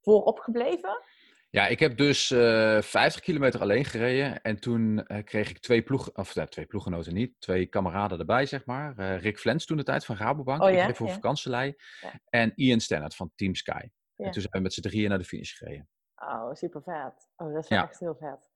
[0.00, 1.02] voorop gebleven?
[1.50, 4.42] Ja, ik heb dus eh 50 kilometer alleen gereden.
[4.42, 8.46] En toen eh, kreeg ik twee ploeg, of nee, twee ploeggenoten niet, twee kameraden erbij,
[8.46, 8.98] zeg maar.
[8.98, 10.62] Eh, Rick Flens toen de tijd van Rabobank.
[10.62, 11.12] Oh ik reed voor ja.
[11.12, 11.74] vakantielei.
[12.00, 12.12] Ja.
[12.28, 13.88] En Ian Stannard van Team Sky.
[14.16, 15.88] En toen zijn we met z'n drieën naar de finish gereden.
[16.16, 17.28] Oh, super vet.
[17.36, 18.50] Oh, dat is echt heel vet.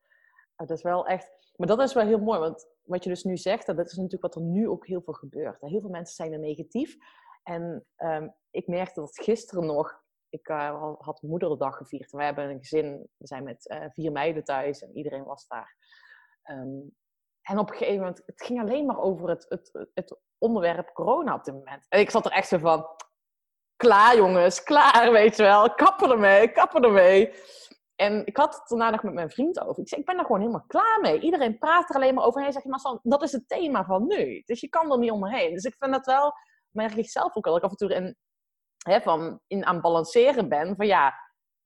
[0.60, 1.52] Oh, dat is wel echt...
[1.56, 4.22] Maar dat is wel heel mooi, want wat je dus nu zegt, dat is natuurlijk
[4.22, 5.60] wat er nu ook heel veel gebeurt.
[5.60, 6.96] Heel veel mensen zijn er negatief.
[7.42, 12.10] En ehm, ik merkte dat gisteren nog, ik eh, had- moederdag gevierd.
[12.10, 15.76] Wij hebben een gezin, we zijn met eh, vier meiden thuis en iedereen was daar.
[16.42, 16.78] Ehm,
[17.42, 21.34] en op een gegeven moment, het ging alleen maar over het, het, het onderwerp corona
[21.34, 21.86] op dit moment.
[21.88, 22.86] En ik zat er echt zo van,
[23.76, 25.74] klaar jongens, klaar, weet je wel.
[25.74, 27.32] Kappen ermee, kappen ermee.
[28.00, 29.82] En ik had het daarna nog met mijn vriend over.
[29.82, 31.20] Ik zei, ik ben er gewoon helemaal klaar mee.
[31.20, 32.38] Iedereen praat er alleen maar over.
[32.38, 34.42] En hij zegt, maar San, dat is het thema van nu.
[34.44, 35.54] Dus je kan er niet omheen.
[35.54, 36.32] Dus ik vind dat wel,
[36.70, 38.16] merk ik zelf ook al, dat ik af en toe in,
[38.78, 40.76] hè, van, in aan balanceren ben.
[40.76, 41.14] Van ja,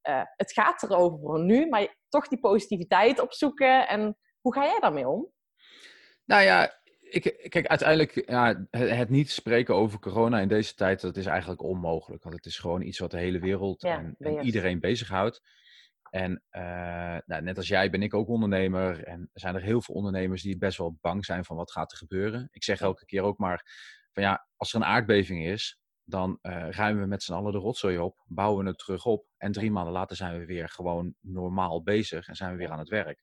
[0.01, 3.89] eh, het gaat erover voor nu, maar toch die positiviteit opzoeken.
[3.89, 5.31] En hoe ga jij daarmee om?
[6.25, 11.17] Nou ja, ik, kijk, uiteindelijk, ja, het, niet spreken over corona in deze tijd, dat
[11.17, 12.23] is eigenlijk onmogelijk.
[12.23, 15.43] Want het is gewoon iets wat de hele wereld Ja, en, en iedereen bezighoudt.
[16.15, 16.63] En eh,
[17.27, 19.05] nou, net als jij ben ik ook ondernemer.
[19.05, 21.93] En er zijn er heel veel ondernemers die best wel bang zijn van wat gaat
[21.93, 22.49] er gebeuren.
[22.51, 23.67] Ik zeg elke keer ook maar
[24.13, 27.59] van ja, als er een aardbeving is, dan eh, ruimen we met z'n allen de
[27.59, 29.27] rotzooi op, bouwen we het terug op.
[29.37, 32.79] En drie maanden later zijn we weer gewoon normaal bezig en zijn we weer aan
[32.79, 33.23] het werk.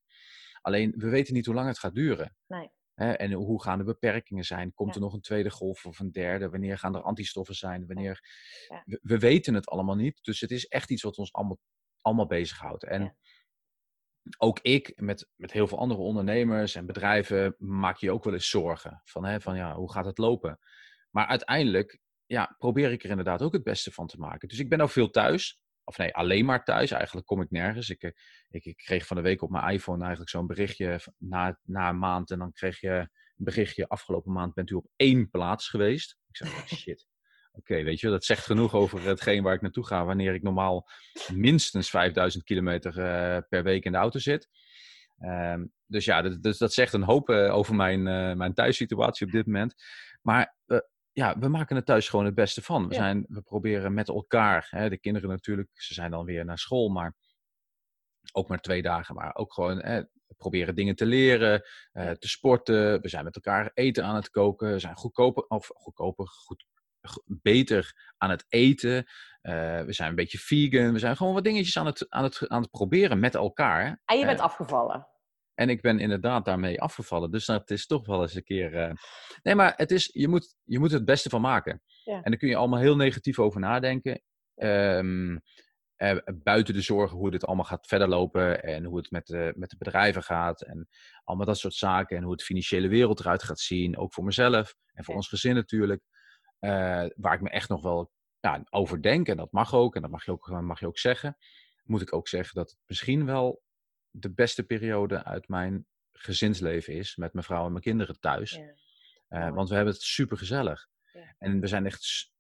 [0.62, 2.36] Alleen, we weten niet hoe lang het gaat duren.
[2.48, 2.70] Nee.
[2.94, 4.74] Hè, en hoe gaan de beperkingen zijn?
[4.74, 4.96] Komt Ja.
[4.96, 6.50] er nog een tweede golf of een derde?
[6.50, 7.88] Wanneer gaan er antistoffen zijn?
[7.88, 8.20] Wanneer...
[8.68, 8.82] Ja.
[8.86, 10.24] We, we weten het allemaal niet.
[10.24, 11.60] Dus het is echt iets wat ons allemaal,
[12.02, 12.84] allemaal bezighoudt.
[12.84, 13.16] En Ja.
[14.38, 18.50] ook ik, met, met heel veel andere ondernemers en bedrijven, maak je ook wel eens
[18.50, 19.02] zorgen.
[19.06, 20.60] Van, hè, van ja, hoe gaat het lopen?
[21.10, 24.48] Maar uiteindelijk ja, probeer ik er inderdaad ook het beste van te maken.
[24.48, 25.60] Dus ik ben ook veel thuis.
[25.84, 26.92] Of nee, alleen maar thuis.
[26.92, 27.90] Eigenlijk kom ik nergens.
[27.90, 28.12] Ik, eh,
[28.50, 32.00] ik, ik kreeg van de week op mijn iPhone eigenlijk zo'n berichtje na, na een
[32.00, 32.32] maand.
[32.32, 36.18] En dan kreeg je een berichtje, afgelopen maand bent u op één plaats geweest.
[36.28, 37.08] Ik zei, oh, shit.
[37.52, 40.06] Oké, weet je, dat zegt genoeg over hetgeen waar ik naartoe ga.
[40.06, 40.88] Wanneer ik normaal
[41.34, 44.50] minstens 5000 kilometer eh, per week in de auto zit.
[45.20, 49.26] Ehm, dus ja, dat, dus dat zegt een hoop eh, over mijn, eh, mijn thuissituatie
[49.26, 49.76] op dit moment.
[50.22, 50.56] Maar
[51.14, 52.88] ja, we maken het thuis gewoon het beste van.
[52.88, 53.00] We, Ja.
[53.02, 56.90] zijn, we proberen met elkaar, hè, de kinderen natuurlijk, ze zijn dan weer naar school,
[56.90, 57.16] maar
[58.32, 60.02] ook maar twee dagen, maar ook gewoon hè,
[60.38, 61.62] proberen dingen te leren,
[61.92, 63.02] eh, te sporten.
[63.02, 66.71] We zijn met elkaar eten aan het koken, we zijn goedkoper, of goedkoper, goed, go-
[67.26, 69.06] beter aan het eten.
[69.42, 72.48] Eh, we zijn een beetje vegan, we zijn gewoon wat dingetjes aan het, aan het,
[72.50, 74.02] aan het proberen met elkaar.
[74.06, 75.08] En je bent Eh, afgevallen.
[75.54, 77.32] en ik ben inderdaad daarmee afgevallen.
[77.32, 78.76] Dus dat is toch wel eens een keer.
[78.76, 78.94] eh,
[79.44, 81.82] Nee, maar het is, je, moet, je moet het beste van maken.
[82.04, 82.14] Ja.
[82.16, 84.22] En daar kun je allemaal heel negatief over nadenken.
[84.56, 85.38] Ehm,
[85.96, 88.64] eh, buiten de zorgen hoe dit allemaal gaat verder lopen.
[88.64, 90.62] En hoe het met de, met de bedrijven gaat.
[90.62, 90.88] En
[91.24, 92.18] allemaal dat soort zaken.
[92.18, 93.98] En hoe het financiële wereld eruit gaat zien.
[93.98, 94.76] Ook voor mezelf.
[94.94, 95.20] En voor Ja.
[95.20, 96.02] ons gezin natuurlijk.
[96.62, 99.28] Eh, waar ik me echt nog wel ja, over denk.
[99.28, 99.96] En dat mag ook.
[99.96, 101.38] En dat mag je ook, mag je ook zeggen.
[101.84, 103.64] Moet ik ook zeggen dat het misschien wel
[104.10, 107.16] de beste periode uit mijn gezinsleven is.
[107.16, 108.52] Met mijn vrouw en mijn kinderen thuis.
[108.52, 108.74] Ja.
[109.28, 110.88] Eh, want we hebben het super gezellig.
[111.14, 111.36] Ja.
[111.38, 112.32] En we zijn echt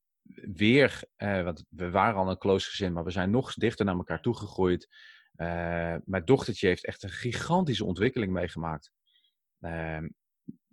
[0.53, 3.95] weer, eh, want we waren al een close gezin, maar we zijn nog dichter naar
[3.95, 4.87] elkaar toegegroeid.
[5.35, 8.91] Eh mijn dochtertje heeft echt een gigantische ontwikkeling meegemaakt.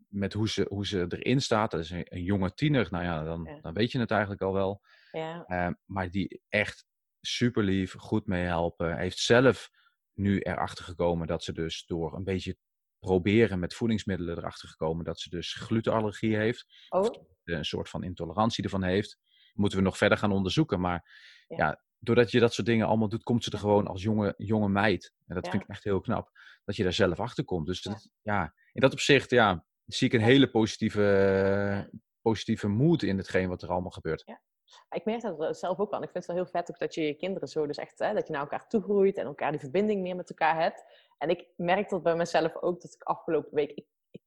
[0.08, 1.70] Met hoe ze, hoe ze erin staat.
[1.70, 2.88] Dat is een, een jonge tiener.
[2.90, 3.60] Nou ja, dan, Ja.
[3.60, 4.82] dan weet je het eigenlijk al wel.
[5.12, 5.44] Ja.
[5.46, 6.86] Ehm, maar die echt
[7.20, 8.96] super lief, goed meehelpen.
[8.98, 9.70] Heeft zelf
[10.12, 12.56] nu erachter gekomen dat ze dus door een beetje
[12.98, 16.86] proberen met voedingsmiddelen erachter gekomen dat ze dus glutenallergie heeft.
[16.88, 17.06] Oh,
[17.44, 19.18] Een soort van intolerantie ervan heeft.
[19.54, 20.80] Moeten we nog verder gaan onderzoeken.
[20.80, 21.10] Maar
[21.48, 21.56] Ja.
[21.56, 24.68] ja, doordat je dat soort dingen allemaal doet, komt ze er gewoon als jonge, jonge
[24.68, 25.14] meid.
[25.26, 25.50] En dat Ja.
[25.50, 26.30] vind ik echt heel knap.
[26.64, 27.66] Dat je daar zelf achter komt.
[27.66, 33.16] Dus dat, ja, in dat opzicht ja, zie ik een hele positieve, positieve moed in
[33.16, 34.24] hetgeen wat er allemaal gebeurt.
[34.90, 36.02] ik merk dat zelf ook wel.
[36.02, 38.14] Ik vind het wel heel vet ook dat je je kinderen zo dus echt, hè,
[38.14, 40.84] dat je naar elkaar toe groeit en elkaar die verbinding meer met elkaar hebt.
[41.18, 44.22] En ik merk dat bij mezelf ook dat ik afgelopen week, ik, ik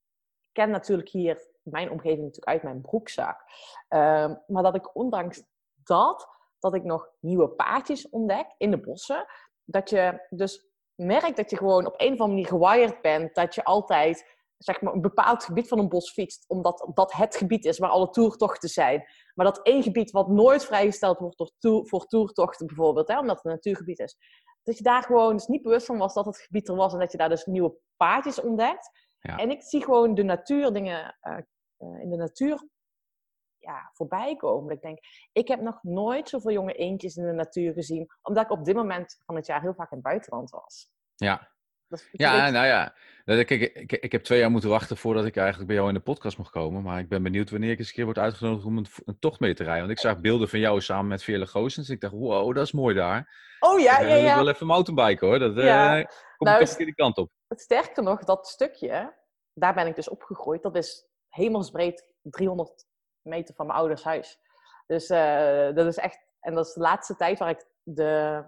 [0.52, 3.44] ken natuurlijk hier mijn omgeving natuurlijk uit mijn broekzak.
[3.88, 5.44] Ehm, maar dat ik ondanks
[5.84, 6.28] dat,
[6.60, 9.26] dat ik nog nieuwe paadjes ontdek in de bossen.
[9.64, 13.36] Dat je dus merkt dat je gewoon op een of andere manier gewired bent.
[13.36, 16.46] Dat je altijd zeg maar, een bepaald gebied van een bos fietst.
[16.48, 19.04] Omdat dat het gebied is waar alle toertochten zijn.
[19.34, 23.08] Maar dat één gebied wat nooit vrijgesteld wordt door toer- voor toertochten bijvoorbeeld.
[23.08, 24.18] Hè, omdat het een natuurgebied is.
[24.64, 26.94] Dat je daar gewoon dus niet bewust van was dat het gebied er was.
[26.94, 28.90] En dat je daar dus nieuwe paadjes ontdekt.
[29.20, 29.38] Ja.
[29.38, 31.38] En ik zie gewoon de natuur dingen eh,
[31.78, 32.68] eh, in de natuur
[33.58, 34.74] ja, voorbij komen.
[34.74, 35.00] Ik denk,
[35.32, 38.08] ik heb nog nooit zoveel jonge eendjes in de natuur gezien.
[38.22, 40.92] Omdat ik op dit moment van het jaar heel vaak in het buitenland was.
[41.16, 41.51] Ja,
[41.92, 42.94] Dat is- ja ik- nou ja.
[43.26, 46.00] Kijk, ik, ik heb twee jaar moeten wachten voordat ik eigenlijk bij jou in de
[46.00, 46.82] podcast mocht komen.
[46.84, 49.40] Maar ik ben benieuwd wanneer ik eens een keer word uitgenodigd om een, een tocht
[49.40, 49.82] mee te rijden.
[49.88, 51.90] Want ik zag beelden van jou samen met Veerle Goossens.
[51.90, 53.40] Ik dacht, wow, dat is mooi daar.
[53.60, 54.36] Oh ja, Ik ja, wil ja.
[54.36, 55.40] wel even mountainbiken hoor.
[55.40, 56.02] Dat eh Ja.
[56.04, 56.12] kom
[56.48, 57.32] Nou, ik is- toch die kant op.
[57.48, 59.14] Het sterker nog, dat stukje,
[59.54, 60.64] daar ben ik dus opgegroeid.
[60.64, 62.86] Dat is hemelsbreed 300
[63.22, 64.40] meter van mijn ouders huis.
[64.88, 66.20] Dus eh, dat is echt...
[66.40, 68.44] En dat is de laatste tijd waar ik de...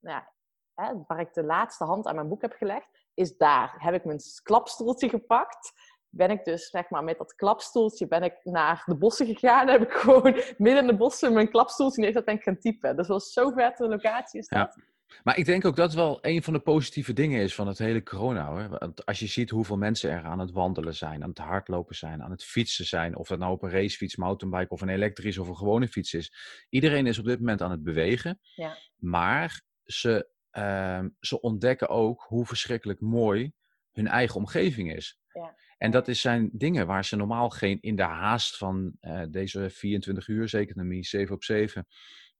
[0.00, 0.32] Nou ja,
[0.76, 3.74] hè, waar ik de laatste hand aan mijn boek heb gelegd, is daar.
[3.78, 5.72] Heb ik mijn klapstoeltje gepakt.
[6.08, 9.68] Ben ik dus, zeg maar, met dat klapstoeltje ben ik naar de bossen gegaan.
[9.68, 12.96] Heb ik gewoon midden in de bossen mijn klapstoeltje neer ben ik gaan typen.
[12.96, 14.58] Dus dat was zo vet, de locatie is Ja.
[14.64, 14.78] dat.
[15.22, 18.02] Maar ik denk ook dat wel een van de positieve dingen is van het hele
[18.02, 18.46] corona.
[18.46, 18.78] Hoor.
[18.78, 22.22] Want als je ziet hoeveel mensen er aan het wandelen zijn, aan het hardlopen zijn,
[22.22, 23.16] aan het fietsen zijn.
[23.16, 26.32] Of dat nou op een racefiets, mountainbike of een elektrische of een gewone fiets is.
[26.68, 28.40] Iedereen is op dit moment aan het bewegen.
[28.54, 28.76] Ja.
[28.96, 33.52] Maar ze, ehm, ze ontdekken ook hoe verschrikkelijk mooi
[33.92, 35.20] hun eigen omgeving is.
[35.32, 35.54] Ja.
[35.78, 39.70] En dat is, zijn dingen waar ze normaal geen in de haast van eh, deze
[39.70, 41.86] 24 uur economie, 7 op 7,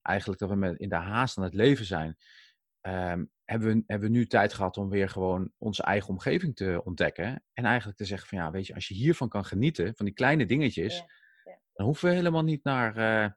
[0.03, 2.17] eigenlijk dat we met, in de haast aan het leven zijn,
[2.81, 6.81] ehm, hebben, we, hebben we nu tijd gehad om weer gewoon onze eigen omgeving te
[6.85, 7.45] ontdekken.
[7.53, 10.15] En eigenlijk te zeggen van ja, weet je, als je hiervan kan genieten, van die
[10.15, 11.05] kleine dingetjes, Ja,
[11.45, 11.59] ja.
[11.73, 13.31] dan hoeven we helemaal niet naar eh,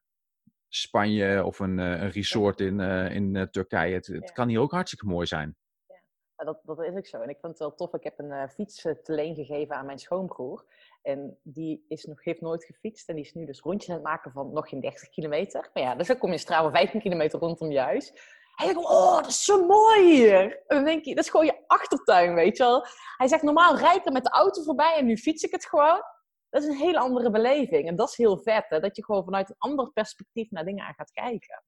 [0.70, 3.94] Spanje of een, eh, een resort in, eh, in eh, Turkije.
[3.94, 4.34] Het, het Ja.
[4.34, 5.58] kan hier ook hartstikke mooi zijn.
[6.36, 7.22] Maar dat, dat is ook zo.
[7.22, 7.94] En ik vind het wel tof.
[7.94, 10.66] Ik heb een fiets te leen gegeven aan mijn schoonbroer.
[11.02, 13.10] En die is nog, heeft nooit gefietst.
[13.10, 15.70] En die is nu dus rondjes aan het maken van nog geen 30 kilometer.
[15.74, 18.12] Maar ja, dus dan kom je in Strava 15 kilometer rondom je huis.
[18.56, 20.42] Hij zegt, oh, dat is zo mooi hier.
[20.68, 22.86] En dan denk je, dat is gewoon je achtertuin, weet je wel.
[23.18, 25.66] Hij zegt, normaal rijd ik er met de auto voorbij en nu fiets ik het
[25.66, 26.02] gewoon.
[26.50, 27.88] Dat is een hele andere beleving.
[27.88, 28.80] En dat is heel vet, hè?
[28.80, 31.64] dat je gewoon vanuit een ander perspectief naar dingen aan gaat kijken.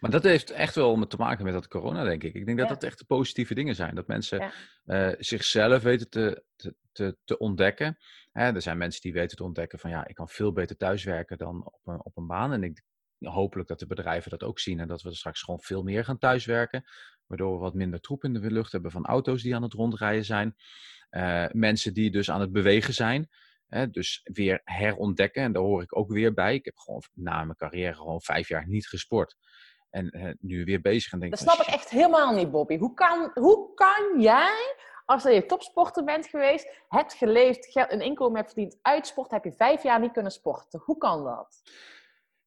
[0.00, 2.34] Maar dat heeft echt wel te maken met dat corona, denk ik.
[2.34, 2.74] Ik denk dat Ja.
[2.74, 3.94] dat echt positieve dingen zijn.
[3.94, 4.52] Dat mensen Ja.
[4.84, 7.98] eh, zichzelf weten te, te, te, te ontdekken.
[8.32, 11.38] Hè, er zijn mensen die weten te ontdekken van ja, ik kan veel beter thuiswerken
[11.38, 12.52] dan op een, op een baan.
[12.52, 12.82] En ik
[13.18, 16.18] hopelijk dat de bedrijven dat ook zien en dat we straks gewoon veel meer gaan
[16.18, 16.84] thuiswerken.
[17.26, 20.24] Waardoor we wat minder troep in de lucht hebben van auto's die aan het rondrijden
[20.24, 20.54] zijn.
[21.10, 23.28] Eh, mensen die dus aan het bewegen zijn.
[23.72, 25.42] Hè, dus weer herontdekken.
[25.42, 26.54] En daar hoor ik ook weer bij.
[26.54, 29.36] Ik heb gewoon na mijn carrière gewoon vijf jaar niet gesport.
[29.90, 32.78] En nu weer bezig en denk Dat snap ik echt helemaal niet, Bobby.
[32.78, 38.36] Hoe kan, hoe kan jij, als je topsporter bent geweest, hebt geleefd, geld, een inkomen
[38.36, 40.80] hebt verdiend uit sport, heb je vijf jaar niet kunnen sporten?
[40.84, 41.62] Hoe kan dat?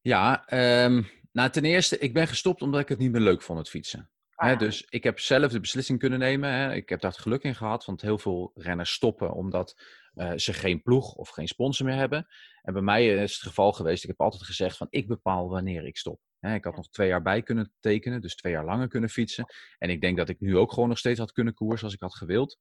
[0.02, 3.60] Ja, ehm, nou ten eerste, ik ben gestopt omdat ik het niet meer leuk vond,
[3.60, 4.10] het fietsen.
[4.36, 6.72] Ah, dus ik heb zelf de beslissing kunnen nemen.
[6.72, 9.76] Ik heb daar het geluk in gehad, want heel veel renners stoppen omdat
[10.16, 12.28] eh, ze geen ploeg of geen sponsor meer hebben.
[12.62, 15.86] En bij mij is het geval geweest, ik heb altijd gezegd van ik bepaal wanneer
[15.86, 16.20] ik stop.
[16.40, 19.46] Hè, ik had nog twee jaar bij kunnen tekenen, dus twee jaar langer kunnen fietsen.
[19.78, 22.02] En ik denk dat ik nu ook gewoon nog steeds had kunnen koersen als ik
[22.02, 22.58] had gewild.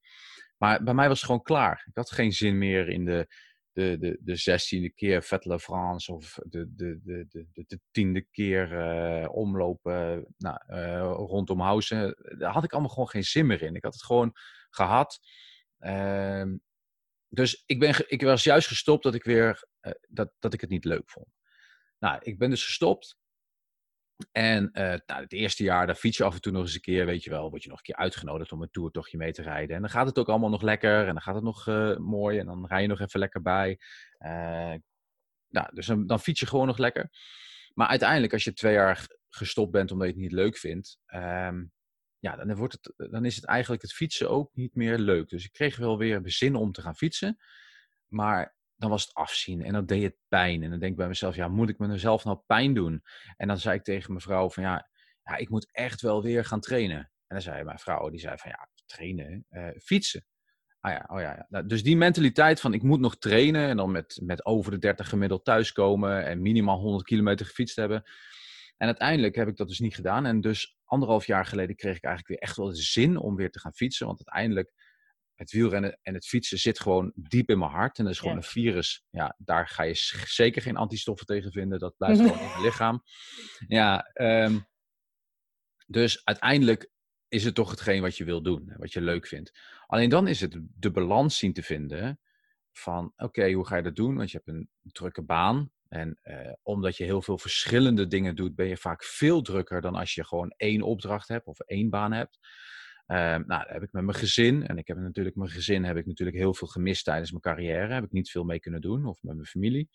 [0.57, 1.85] Maar bij mij was het gewoon klaar.
[1.87, 3.27] Ik had geen zin meer in de,
[3.71, 8.21] de, de, de zestiende keer Vet France of de, de, de, de, de, de tiende
[8.21, 12.15] keer eh, omlopen nou, eh, rondom Hausen.
[12.37, 13.75] Daar had ik allemaal gewoon geen zin meer in.
[13.75, 14.31] Ik had het gewoon
[14.69, 15.19] gehad.
[17.29, 20.69] Dus ik, ben, ik was juist gestopt dat ik weer eh, dat, dat ik het
[20.69, 21.27] niet leuk vond.
[21.99, 23.17] Nou, ik ben dus gestopt.
[24.31, 26.81] En eh, nou, het eerste jaar, daar fiets je af en toe nog eens een
[26.81, 29.41] keer, weet je wel, word je nog een keer uitgenodigd om een toertochtje mee te
[29.41, 29.75] rijden.
[29.75, 32.39] En dan gaat het ook allemaal nog lekker en dan gaat het nog eh, mooi
[32.39, 33.79] en dan rij je nog even lekker bij.
[35.47, 37.09] Nou, dus dan, dan fiets je gewoon nog lekker.
[37.73, 41.63] Maar uiteindelijk, als je twee jaar gestopt bent omdat je het niet leuk vindt, ehm,
[42.25, 45.29] ja, dan, wordt het, dan is het eigenlijk het fietsen ook niet meer leuk.
[45.29, 47.37] Dus ik kreeg wel weer zin om te gaan fietsen.
[48.07, 50.63] Maar dan was het afzien en dan deed het pijn.
[50.63, 53.03] En dan denk ik bij mezelf, ja, moet ik mezelf nou pijn doen?
[53.37, 54.89] En dan zei ik tegen mijn vrouw van, ja,
[55.23, 56.97] ja ik moet echt wel weer gaan trainen.
[56.97, 60.25] En dan zei mijn vrouw, die zei van, ja, trainen, eh, fietsen.
[60.79, 61.45] Ah ja, oh ja, ja.
[61.49, 64.77] Nou, dus die mentaliteit van ik moet nog trainen en dan met, met over de
[64.77, 68.03] 30 gemiddeld thuiskomen en minimaal 100 kilometer gefietst hebben.
[68.77, 70.25] En uiteindelijk heb ik dat dus niet gedaan.
[70.25, 73.51] En dus anderhalf jaar geleden kreeg ik eigenlijk weer echt wel de zin om weer
[73.51, 74.05] te gaan fietsen.
[74.07, 74.71] Want uiteindelijk
[75.33, 77.97] het wielrennen en het fietsen zit gewoon diep in mijn hart.
[77.97, 78.41] En dat is gewoon Ja.
[78.41, 79.03] een virus.
[79.09, 79.93] Ja, daar ga je
[80.25, 81.79] zeker geen antistoffen tegen vinden.
[81.79, 83.03] Dat blijft gewoon in je lichaam.
[83.67, 84.59] Ja, ehm,
[85.87, 86.89] dus uiteindelijk
[87.27, 89.59] is het toch hetgeen wat je wil doen, wat je leuk vindt.
[89.85, 92.19] Alleen dan is het de balans zien te vinden
[92.71, 94.15] van, oké, hoe ga je dat doen?
[94.15, 95.71] Want je hebt een drukke baan.
[95.89, 99.95] En eh, omdat je heel veel verschillende dingen doet, ben je vaak veel drukker dan
[99.95, 102.39] als je gewoon één opdracht hebt of één baan hebt.
[103.05, 104.67] Ehm, nou, dat heb ik met mijn gezin.
[104.67, 107.93] En ik heb natuurlijk mijn gezin heb ik natuurlijk heel veel gemist tijdens mijn carrière.
[107.93, 109.89] Heb ik niet veel mee kunnen doen, of met mijn familie.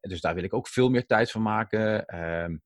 [0.00, 2.06] Dus daar wil ik ook veel meer tijd van maken.
[2.06, 2.56] Ehm,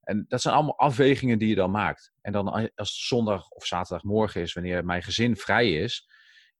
[0.00, 2.12] en dat zijn allemaal afwegingen die je dan maakt.
[2.20, 6.08] En dan als het zondag of zaterdagmorgen is, wanneer mijn gezin vrij is,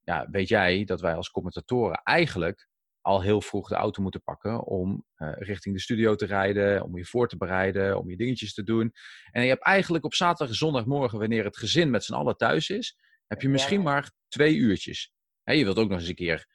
[0.03, 2.67] ja, weet jij dat wij als commentatoren eigenlijk
[3.07, 6.97] al heel vroeg de auto moeten pakken om eh, richting de studio te rijden, om
[6.97, 8.91] je voor te bereiden, om je dingetjes te doen.
[9.31, 12.69] En je hebt eigenlijk op zaterdag en zondagmorgen, wanneer het gezin met z'n allen thuis
[12.69, 13.53] is, heb je Ja.
[13.53, 15.11] misschien maar twee uurtjes.
[15.43, 16.47] Hè, je wilt ook nog eens een keer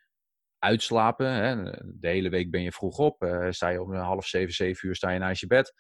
[0.59, 1.27] uitslapen.
[1.33, 1.63] Hè.
[2.01, 3.23] De hele week ben je vroeg op.
[3.23, 5.73] eh, sta je om half zeven, zeven uur sta je naast je bed.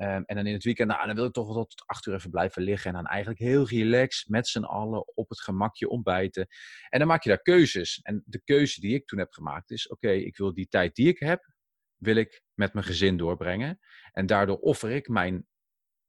[0.00, 2.14] Ehm, en dan in het weekend, nou, dan wil ik toch wel tot acht uur
[2.14, 2.90] even blijven liggen.
[2.90, 6.46] En dan eigenlijk heel relaxed met z'n allen op het gemakje ontbijten.
[6.88, 8.00] En dan maak je daar keuzes.
[8.02, 11.08] En de keuze die ik toen heb gemaakt is: oké, ik wil die tijd die
[11.08, 11.52] ik heb,
[11.96, 13.78] wil ik met mijn gezin doorbrengen.
[14.12, 15.46] En daardoor offer ik mijn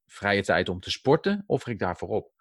[0.06, 2.32] vrije tijd om te sporten, offer ik daarvoor op.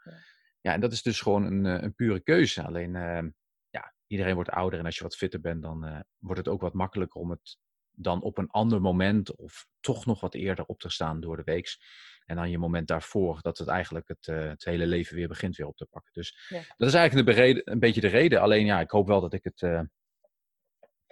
[0.60, 0.72] Ja.
[0.72, 2.62] En dat is dus gewoon een, eh, een pure keuze.
[2.62, 3.30] Alleen, ehm,
[3.70, 4.78] ja, iedereen wordt ouder.
[4.78, 7.58] En als je wat fitter bent, dan eh, wordt het ook wat makkelijker om het
[8.02, 11.42] dan op een ander moment of toch nog wat eerder op te staan door de
[11.44, 11.82] weeks.
[12.24, 15.56] En dan je moment daarvoor, dat het eigenlijk het, eh, het hele leven weer begint
[15.56, 16.12] weer op te pakken.
[16.12, 16.62] Dus Ja.
[16.76, 18.40] dat is eigenlijk de bereden, een beetje de reden.
[18.40, 19.80] Alleen ja, ik hoop wel dat ik het eh,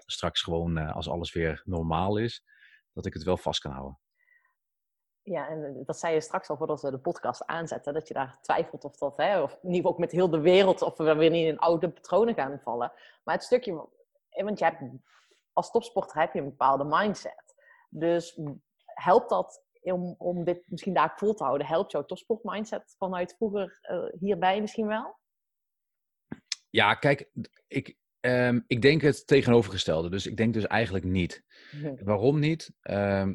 [0.06, 2.44] straks gewoon, eh, als alles weer normaal is,
[2.92, 3.98] dat ik het wel vast kan houden.
[5.22, 8.38] Ja, en dat zei je straks al voordat we de podcast aanzetten, dat je daar
[8.40, 11.14] twijfelt of dat, hè, of in ieder geval ook met heel de wereld, of we
[11.14, 12.92] weer niet in oude patronen gaan vallen.
[13.24, 13.88] Maar het stukje,
[14.30, 14.82] want je hebt,
[15.58, 17.54] als topsporter heb je een bepaalde mindset.
[17.88, 18.40] Dus
[18.84, 21.66] helpt dat om, om dit misschien daar vol te houden?
[21.66, 25.18] Helpt jouw topsportmindset vanuit vroeger eh, hierbij misschien wel?
[26.70, 27.30] Ja, kijk,
[27.66, 30.10] ik, ehm, ik denk het tegenovergestelde.
[30.10, 31.44] Dus ik denk dus eigenlijk niet.
[32.04, 32.72] Waarom niet?
[32.80, 33.34] Ehm,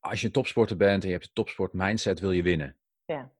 [0.00, 2.76] als je een topsporter bent en je hebt een topsport mindset, wil je winnen.
[3.04, 3.32] Ja.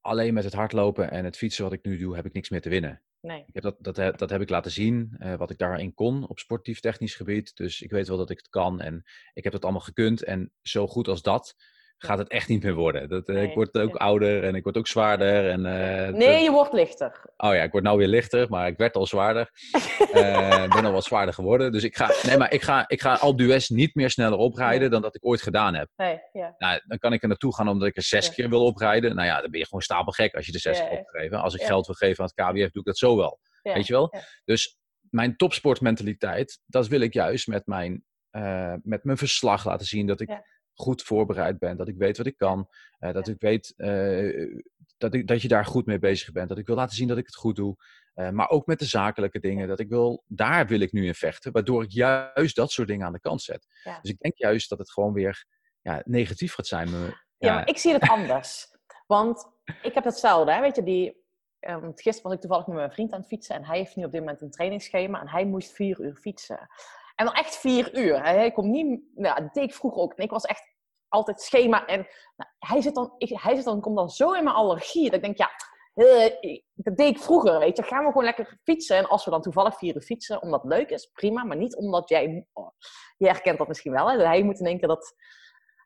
[0.00, 2.60] Alleen met het hardlopen en het fietsen wat ik nu doe, heb ik niks meer
[2.60, 3.02] te winnen.
[3.20, 3.44] Nee.
[3.46, 6.38] Ik heb dat, dat, dat heb ik laten zien, eh, wat ik daarin kon op
[6.38, 7.56] sportief technisch gebied.
[7.56, 10.24] Dus ik weet wel dat ik het kan en ik heb het allemaal gekund.
[10.24, 11.56] En zo goed als dat
[12.04, 13.08] gaat het echt niet meer worden.
[13.08, 15.50] Dat, eh, Nee, Ik word ook ouder en ik word ook zwaarder.
[15.50, 17.20] En, eh, Nee, je wordt lichter.
[17.36, 19.50] Oh ja, ik word nou weer lichter, maar ik werd al zwaarder.
[20.12, 21.72] Eh, Ik ben al wat zwaarder geworden.
[21.72, 24.90] Dus ik ga, nee, maar ik ga, ik ga al dues niet meer sneller oprijden
[24.90, 25.88] dan dat ik ooit gedaan heb.
[25.96, 26.54] Nee, ja.
[26.58, 28.32] Nou, dan kan ik er naartoe gaan omdat ik er zes Ja.
[28.32, 29.14] keer wil oprijden.
[29.14, 30.98] Nou ja, dan ben je gewoon stapelgek als je er zes Ja, keer ja.
[31.00, 31.40] op wil geven.
[31.40, 33.40] Als ik geld wil geven aan het KWF, doe ik dat zo wel.
[33.62, 34.14] Weet je wel?
[34.44, 34.78] Dus
[35.10, 38.04] mijn topsportmentaliteit, dat wil ik juist met mijn,
[38.82, 40.06] met mijn verslag laten zien.
[40.06, 40.28] Dat ik.
[40.80, 42.68] Goed voorbereid ben, dat ik weet wat ik kan.
[42.98, 44.60] eh, dat ik weet eh,
[44.98, 46.48] dat, ik, dat je daar goed mee bezig bent.
[46.48, 47.76] Dat ik wil laten zien dat ik het goed doe.
[48.14, 49.68] Eh, maar ook met de zakelijke dingen.
[49.68, 51.52] Dat ik wil, daar wil ik nu in vechten.
[51.52, 53.66] Waardoor ik juist dat soort dingen aan de kant zet.
[53.84, 53.98] Ja.
[54.02, 55.44] Dus ik denk juist dat het gewoon weer
[55.80, 56.88] ja, negatief gaat zijn.
[56.88, 58.66] Ja, ja, maar ik zie het anders.
[59.06, 59.46] Want
[59.82, 60.60] ik heb hetzelfde, hè?
[60.60, 61.24] weet je, die...
[61.60, 64.04] ehm, gisteren was ik toevallig met mijn vriend aan het fietsen en hij heeft nu
[64.04, 66.68] op dit moment een trainingsschema en hij moest vier uur fietsen.
[67.14, 68.22] En dan echt vier uur.
[68.22, 69.00] Hij, hij komt niet...
[69.14, 70.12] Nou, dat deed ik vroeger ook.
[70.14, 70.69] En ik was echt
[71.10, 71.86] altijd schema.
[71.86, 75.04] En nou, hij, zit dan, ik, hij zit dan, komt dan zo in mijn allergie
[75.04, 75.50] dat ik denk, ja,
[75.94, 77.82] eh, dat deed ik vroeger, weet je.
[77.82, 78.96] Gaan we gewoon lekker fietsen.
[78.96, 81.44] En als we dan toevallig vier uur fietsen, omdat het leuk is, prima.
[81.44, 82.46] Maar niet omdat jij...
[82.52, 82.70] Oh,
[83.16, 84.26] je herkent dat misschien wel, hè.
[84.26, 85.14] Hij moet keer dat...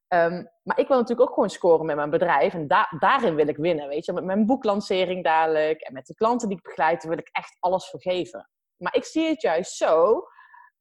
[0.09, 2.55] Ehm, maar ik wil natuurlijk ook gewoon scoren met mijn bedrijf.
[2.55, 4.13] En da- daarin wil ik winnen, weet je.
[4.13, 5.81] Met mijn boeklancering dadelijk.
[5.81, 8.51] En met de klanten die ik begeleid, wil ik echt alles vergeven.
[8.77, 10.23] Maar ik zie het juist zo,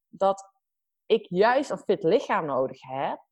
[0.08, 0.52] dat
[1.06, 3.22] ik juist een fit lichaam nodig heb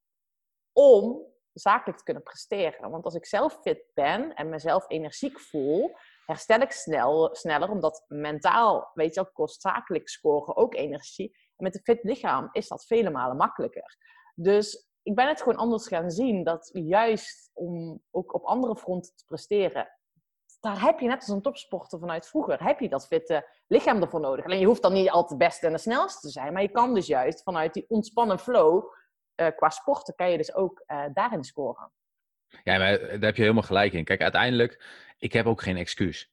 [0.72, 2.90] om zakelijk te kunnen presteren.
[2.90, 8.04] Want als ik zelf fit ben en mezelf energiek voel, herstel ik snel, sneller, omdat
[8.08, 11.36] mentaal, weet je wel, kost zakelijk scoren ook energie.
[11.56, 13.96] En met een fit lichaam is dat vele malen makkelijker.
[14.34, 19.16] Dus ik ben het gewoon anders gaan zien, dat juist om ook op andere fronten
[19.16, 19.88] te presteren,
[20.60, 24.20] daar heb je net als een topsporter vanuit vroeger, heb je dat fitte lichaam ervoor
[24.20, 24.44] nodig.
[24.44, 26.70] Alleen je hoeft dan niet altijd de beste en de snelste te zijn, maar je
[26.70, 28.84] kan dus juist vanuit die ontspannen flow,
[29.34, 31.92] qua sporten, kan je dus ook eh, daarin scoren.
[32.64, 34.04] Ja, maar daar heb je helemaal gelijk in.
[34.04, 34.84] Kijk, uiteindelijk,
[35.18, 36.30] ik heb ook geen excuus.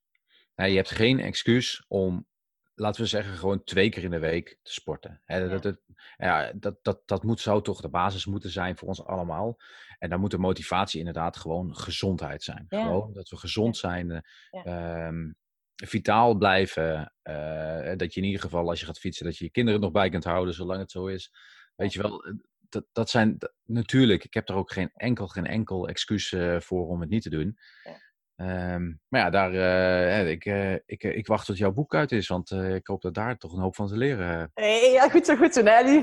[0.55, 2.27] Je hebt geen excuus om,
[2.73, 5.21] laten we zeggen, gewoon twee keer in de week te sporten.
[5.25, 5.79] Dat, dat,
[6.17, 9.57] ja, dat, dat, dat moet, zou toch de basis moeten zijn voor ons allemaal.
[9.97, 12.65] En dan moet de motivatie inderdaad gewoon gezondheid zijn.
[12.69, 12.81] Ja.
[12.81, 14.11] Gewoon dat we gezond zijn.
[14.11, 15.31] eh, ehm,
[15.75, 17.13] vitaal blijven.
[17.21, 19.91] eh, dat je in ieder geval, als je gaat fietsen, dat je je kinderen nog
[19.91, 21.31] bij kunt houden, zolang het zo is.
[21.75, 22.33] Weet je wel, eh,
[22.69, 26.59] dat, dat zijn dat- natuurlijk, ik heb daar ook geen enkel, geen enkel excuus eh,
[26.59, 27.57] voor om het niet te doen.
[27.83, 28.07] Ja.
[28.35, 32.27] Ehm, maar ja, daar, eh, ik, eh, ik, ik wacht tot jouw boek uit is,
[32.27, 34.51] want ik hoop dat daar toch een hoop van te leren.
[34.53, 35.61] Hey, ja, goed zo, goed zo.
[35.61, 36.01] Nee,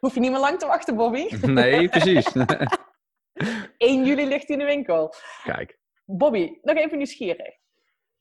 [0.00, 1.28] hoef je niet meer lang te wachten, Bobby.
[1.46, 2.32] nee, precies.
[3.76, 5.14] 1 juli ligt in de winkel.
[5.44, 7.56] Kijk, Bobby, nog even nieuwsgierig.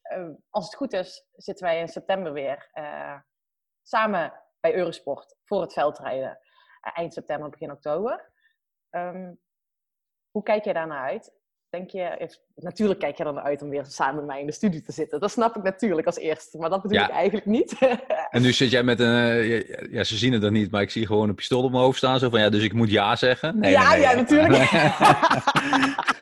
[0.01, 2.69] Eh, als het goed is, zitten wij in september weer
[3.83, 6.39] samen bij Eurosport voor het veldrijden.
[6.93, 8.29] Eind september, begin oktober.
[8.89, 9.31] Ehm,
[10.31, 11.35] hoe kijk jij daarnaar uit?
[11.69, 14.51] Denk je, natuurlijk kijk je er naar uit om weer samen met mij in de
[14.51, 15.19] studio te zitten.
[15.19, 17.07] Dat snap ik natuurlijk als eerste, maar dat bedoel Ja.
[17.07, 17.77] ik eigenlijk niet.
[18.29, 20.89] en nu zit jij met een, eh, ja, ze zien het er niet, maar ik
[20.89, 22.19] zie gewoon een pistool op mijn hoofd staan.
[22.19, 23.59] Zo van, ja, dus ik moet ja zeggen.
[23.59, 24.07] Nee, ja, nee, nee.
[24.07, 24.71] ja, natuurlijk.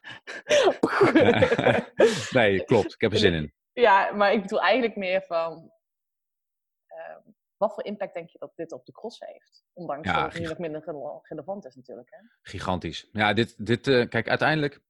[2.39, 2.93] nee, klopt.
[2.93, 3.53] Ik heb er zin in.
[3.73, 5.71] Ja, maar ik bedoel eigenlijk meer van...
[7.57, 9.63] wat voor impact denk je dat dit op de cross heeft?
[9.73, 12.09] Ondanks Ja, dat het nu nog minder rele- relevant is natuurlijk.
[12.11, 12.17] Hè?
[12.41, 13.09] Gigantisch.
[13.11, 14.83] Ja, dit, dit eh, kijk, uiteindelijk.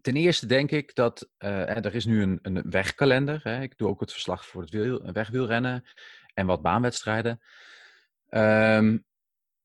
[0.00, 3.40] Ten eerste denk ik dat eh, er is nu een, een wegkalender.
[3.42, 3.62] Hè.
[3.62, 5.84] Ik doe ook het verslag voor het wiel, wegwielrennen
[6.34, 7.40] en wat baanwedstrijden.
[8.28, 8.98] Ehm,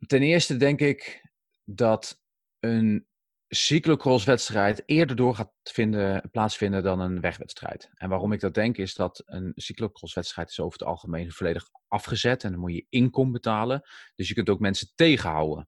[0.07, 1.29] ten eerste denk ik
[1.63, 2.21] dat
[2.59, 3.07] een
[3.47, 7.89] cyclocrosswedstrijd eerder door gaat vinden, plaatsvinden dan een wegwedstrijd.
[7.93, 12.43] En waarom ik dat denk is dat een cyclocrosswedstrijd is over het algemeen volledig afgezet
[12.43, 13.81] en dan moet je inkom betalen.
[14.15, 15.67] Dus je kunt ook mensen tegenhouden.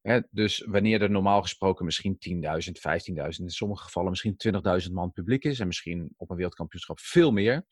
[0.00, 4.36] Hè, dus wanneer er normaal gesproken misschien 10.000, 15.000, in sommige gevallen misschien
[4.86, 7.66] 20.000 man publiek is en misschien op een wereldkampioenschap veel meer,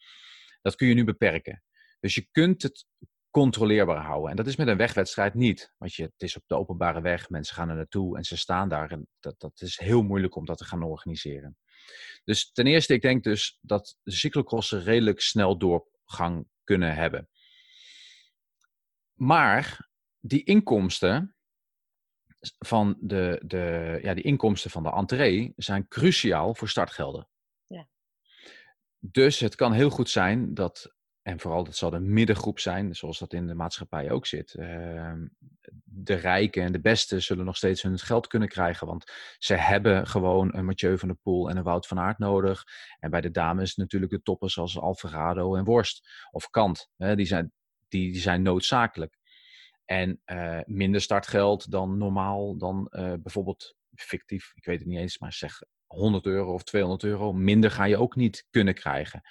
[0.63, 1.63] dat kun je nu beperken.
[2.01, 2.87] Dus je kunt het
[3.31, 4.31] controleerbaar houden.
[4.31, 5.73] En dat is met een wegwedstrijd niet.
[5.79, 8.69] Want je, het is op de openbare weg, mensen gaan er naartoe en ze staan
[8.69, 8.91] daar.
[8.91, 11.57] En dat, dat is heel moeilijk om dat te gaan organiseren.
[12.25, 17.29] Dus ten eerste, ik denk dus dat de cyclocrossen redelijk snel doorgang kunnen hebben.
[19.13, 19.89] Maar
[20.21, 21.35] die inkomsten
[22.59, 27.29] van de, de, ja, die inkomsten van de entree zijn cruciaal voor startgelden.
[27.67, 27.89] Ja.
[28.99, 30.95] Dus het kan heel goed zijn dat,
[31.31, 34.55] en vooral dat zal de middengroep zijn, zoals dat in de maatschappij ook zit.
[34.55, 35.27] ehm,
[35.85, 40.07] de rijken en de beste zullen nog steeds hun geld kunnen krijgen, want ze hebben
[40.07, 42.65] gewoon een Mathieu van der Poel en een Wout van Aert nodig.
[42.99, 46.89] En bij de dames natuurlijk de toppers zoals Alvarado en Worst of Kant.
[46.97, 47.53] Die, zijn,
[47.89, 49.19] die, die zijn noodzakelijk.
[49.85, 55.19] En eh, minder startgeld dan normaal, dan eh, bijvoorbeeld fictief, ik weet het niet eens,
[55.19, 57.33] maar zeg 100 euro of 200 euro.
[57.33, 59.23] Minder ga je ook niet kunnen krijgen.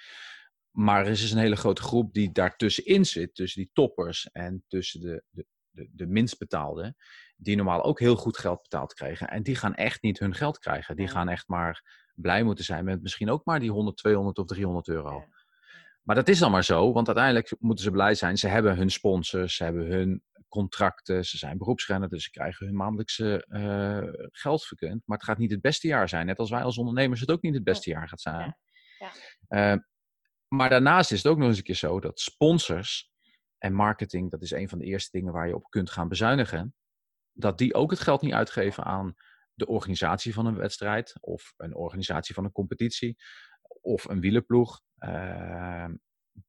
[0.80, 4.64] Maar er is dus een hele grote groep die daartussenin zit, tussen die toppers en
[4.68, 6.96] tussen de, de, de, de minst betaalden,
[7.38, 9.28] die normaal ook heel goed geld betaald krijgen.
[9.28, 10.96] En die gaan echt niet hun geld krijgen.
[10.96, 11.12] Die Ja.
[11.12, 14.88] gaan echt maar blij moeten zijn met misschien ook maar die 100, 200 of 300
[14.88, 15.18] euro.
[15.20, 15.28] Ja.
[16.04, 18.38] Maar dat is dan maar zo, want uiteindelijk moeten ze blij zijn.
[18.38, 22.76] Ze hebben hun sponsors, ze hebben hun contracten, ze zijn beroepsrenner, dus ze krijgen hun
[22.76, 25.02] maandelijkse eh, geld verkund.
[25.06, 26.26] Maar het gaat niet het beste jaar zijn.
[26.26, 28.58] Net als wij als ondernemers het ook niet het beste jaar gaat zijn.
[29.00, 29.12] Ja.
[29.48, 29.78] Eh,
[30.50, 33.12] maar daarnaast is het ook nog eens een keer zo dat sponsors
[33.58, 36.76] en marketing, dat is een van de eerste dingen waar je op kunt gaan bezuinigen,
[37.32, 39.16] dat die ook het geld niet uitgeven aan
[39.54, 43.16] de organisatie van een wedstrijd of een organisatie van een competitie
[43.82, 44.82] of een wielerploeg.
[44.98, 45.96] Ehm,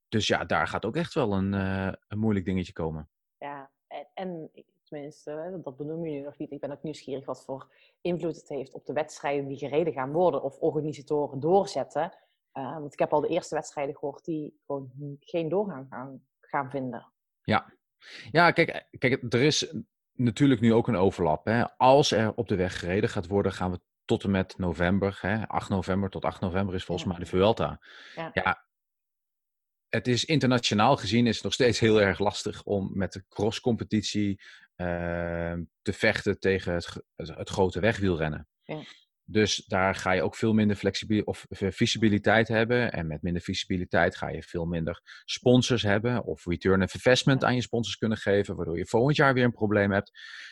[0.09, 3.11] dus ja, daar gaat ook echt wel een, eh, een moeilijk dingetje komen.
[3.39, 4.51] Ja, en, en
[4.85, 6.51] tenminste, dat benoem je nu nog niet.
[6.51, 10.13] Ik ben ook nieuwsgierig wat voor invloed het heeft op de wedstrijden die gereden gaan
[10.13, 12.13] worden of organisatoren doorzetten.
[12.53, 16.71] Eh, want ik heb al de eerste wedstrijden gehoord die gewoon geen doorgang gaan, gaan
[16.71, 17.13] vinden.
[18.31, 19.75] Ja, kijk, kijk, er is
[20.13, 21.45] natuurlijk nu ook een overlap.
[21.45, 21.77] Hè.
[21.77, 25.49] Als er op de weg gereden gaat worden, gaan we tot en met november, hè,
[25.49, 27.13] 8 november tot 8 november is volgens Ja.
[27.13, 27.81] mij de Vuelta.
[28.15, 28.31] Ja.
[28.33, 28.67] ja,
[29.89, 34.41] het is internationaal gezien is het nog steeds heel erg lastig om met de crosscompetitie
[34.75, 38.49] eh, te vechten tegen het, ge- het, het grote wegwielrennen.
[38.63, 38.83] Ja.
[39.31, 42.93] Dus daar ga je ook veel minder flexibi- of eh, visibiliteit hebben.
[42.93, 46.25] En met minder visibiliteit ga je veel minder sponsors hebben.
[46.25, 48.57] Of return of investment aan je sponsors kunnen geven.
[48.57, 50.11] Waardoor je volgend jaar weer een probleem hebt.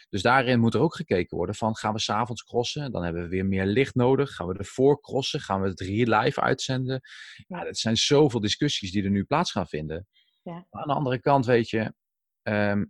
[0.08, 2.92] Dus daarin moet er ook gekeken worden van gaan we s'avonds crossen?
[2.92, 4.30] Dan hebben we weer meer licht nodig.
[4.34, 5.40] Gaan we ervoor crossen?
[5.40, 7.00] Gaan we het real live uitzenden?
[7.46, 10.06] Ja, dat zijn zoveel discussies die er nu plaats gaan vinden.
[10.42, 10.66] Ja.
[10.70, 11.94] Maar aan de andere kant weet je...
[12.42, 12.84] ehm,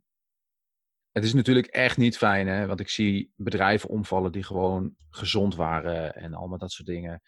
[1.19, 2.67] het is natuurlijk echt niet fijn, hè?
[2.67, 7.23] want ik zie bedrijven omvallen die gewoon gezond waren en allemaal dat soort dingen.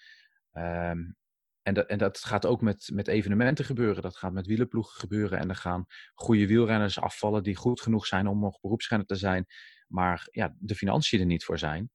[0.52, 0.98] Ehm,
[1.62, 4.02] en, dat, en dat gaat ook met, met evenementen gebeuren.
[4.02, 5.38] Dat gaat met wielerploegen gebeuren.
[5.38, 5.84] En er gaan
[6.14, 9.46] goede wielrenners afvallen die goed genoeg zijn om nog beroepsrenner te zijn.
[9.88, 11.90] Maar ja, de financiën er niet voor zijn.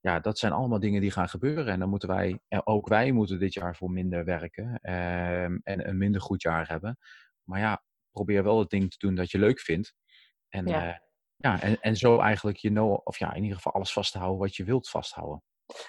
[0.00, 1.66] ja, dat zijn allemaal dingen die gaan gebeuren.
[1.66, 5.88] En dan moeten wij, en ook wij moeten dit jaar voor minder werken ehm, en
[5.88, 6.98] een minder goed jaar hebben.
[7.42, 9.94] Maar ja, probeer wel het ding te doen dat je leuk vindt.
[10.48, 10.84] En Ja.
[10.84, 11.02] ja,
[11.36, 14.56] ja en, en zo eigenlijk je know, of ja, in ieder geval alles vasthouden wat
[14.56, 15.42] je wilt vasthouden.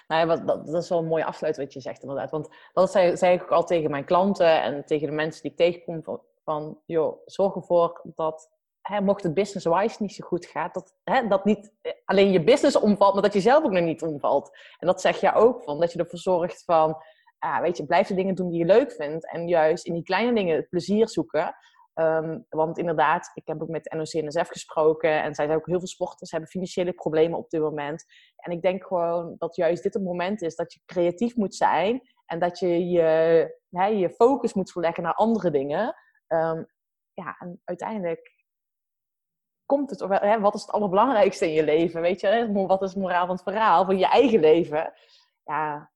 [0.08, 2.32] Nou ja, dat, is wel een mooie afsluit wat je zegt inderdaad.
[2.32, 5.58] Want dat zei, ik ook al tegen mijn klanten en tegen de mensen die ik
[5.58, 6.04] tegenkom.
[6.04, 8.50] Van, van joh, zorg ervoor dat,
[8.82, 12.44] hè, mocht het business-wise niet zo goed gaat, dat, hè, dat niet eh, alleen je
[12.44, 14.58] business omvalt, maar dat je zelf ook nog niet omvalt.
[14.80, 16.98] En dat zeg je ook van, dat je ervoor zorgt van,
[17.40, 19.32] ah, weet je, blijf de dingen doen die je leuk vindt.
[19.32, 21.56] En juist in die kleine dingen het plezier zoeken.
[21.96, 25.24] Ehm, want inderdaad, ik heb ook met NOC-NSF gesproken.
[25.24, 28.06] En zij zei ook heel veel sporters hebben financiële problemen op dit moment.
[28.36, 32.02] En ik denk gewoon dat juist dit het moment is dat je creatief moet zijn.
[32.26, 35.96] En dat je je, je focus moet verleggen naar andere dingen.
[36.28, 36.64] Ehm,
[37.14, 38.34] ja, en uiteindelijk
[39.66, 42.02] komt het, hè, wat is het allerbelangrijkste in je leven?
[42.02, 44.94] Weet je, wat is het moraal van het verhaal van je eigen leven?
[45.44, 45.92] Ja,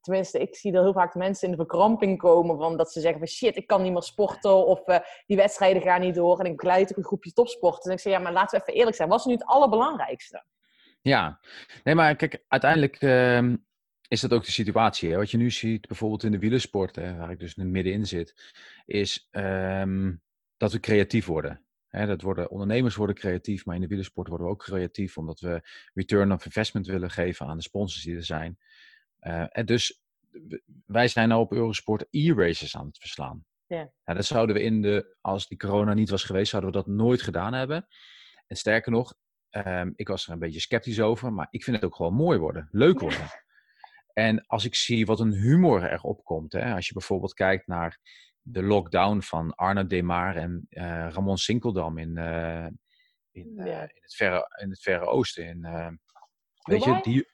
[0.00, 3.18] tenminste, ik zie er heel vaak mensen in de verkramping komen van dat ze zeggen
[3.18, 6.46] van shit, ik kan niet meer sporten of eh, die wedstrijden gaan niet door en
[6.46, 7.84] ik begeleid ook een groepje topsporters.
[7.86, 10.44] En ik zeg ja, maar laten we even eerlijk zijn, wat is nu het allerbelangrijkste?
[11.00, 11.40] Ja,
[11.84, 13.56] nee, maar kijk, uiteindelijk ehm,
[14.08, 15.10] is dat ook de situatie.
[15.10, 15.16] Hè?
[15.16, 18.52] Wat je nu ziet, bijvoorbeeld in de wielersport, hè, waar ik dus middenin zit,
[18.86, 20.14] is ehm,
[20.56, 21.62] dat we creatief worden.
[21.90, 22.50] Dat worden.
[22.50, 26.44] Ondernemers worden creatief, maar in de wielersport worden we ook creatief, omdat we return of
[26.44, 28.58] investment willen geven aan de sponsors die er zijn.
[29.18, 30.00] Eh, en dus
[30.86, 33.44] wij zijn nou op Eurosport e-races aan het verslaan.
[33.66, 33.92] Ja.
[34.04, 36.86] Nou, dat zouden we in de, als die corona niet was geweest, zouden we dat
[36.86, 37.86] nooit gedaan hebben.
[38.46, 39.14] En sterker nog,
[39.50, 42.38] Ehm, ik was er een beetje sceptisch over, maar ik vind het ook gewoon mooi
[42.38, 43.20] worden, leuk worden.
[44.12, 47.98] En als ik zie wat een humor erop komt, hè, als je bijvoorbeeld kijkt naar
[48.40, 52.66] de lockdown van Arno Demar en eh, Ramon Sinkeldam in, eh,
[53.30, 53.80] in, Ja.
[53.82, 55.44] in, het verre, in het Verre Oosten.
[55.46, 55.60] In,
[56.62, 57.28] weet je, die,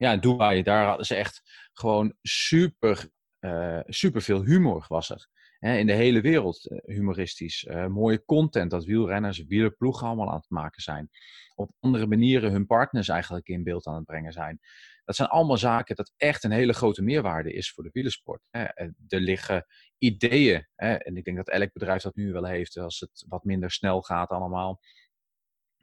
[0.00, 1.42] ja, Dubai, daar hadden ze echt
[1.72, 5.28] gewoon super, eh, super veel humor was er.
[5.58, 7.64] In de hele wereld eh, humoristisch.
[7.64, 11.10] Eh, mooie content dat wielrenners, wielerploegen allemaal aan het maken zijn.
[11.54, 14.58] Op andere manieren hun partners eigenlijk in beeld aan het brengen zijn.
[15.04, 18.42] Dat zijn allemaal zaken dat echt een hele grote meerwaarde is voor de wielersport.
[18.50, 19.66] Er liggen
[19.98, 23.70] ideeën, en ik denk dat elk bedrijf dat nu wel heeft, als het wat minder
[23.70, 24.80] snel gaat allemaal.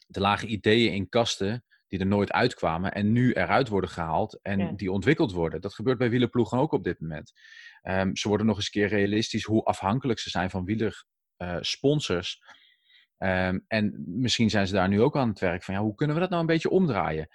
[0.07, 4.59] Er lagen ideeën in kasten die er nooit uitkwamen en nu eruit worden gehaald en
[4.59, 4.71] Ja.
[4.71, 5.61] die ontwikkeld worden.
[5.61, 7.33] Dat gebeurt bij wielerploegen ook op dit moment.
[7.81, 12.41] Ehm, ze worden nog eens een keer realistisch hoe afhankelijk ze zijn van wielersponsors.
[13.17, 16.15] Ehm, en misschien zijn ze daar nu ook aan het werk van, ja, hoe kunnen
[16.15, 17.27] we dat nou een beetje omdraaien?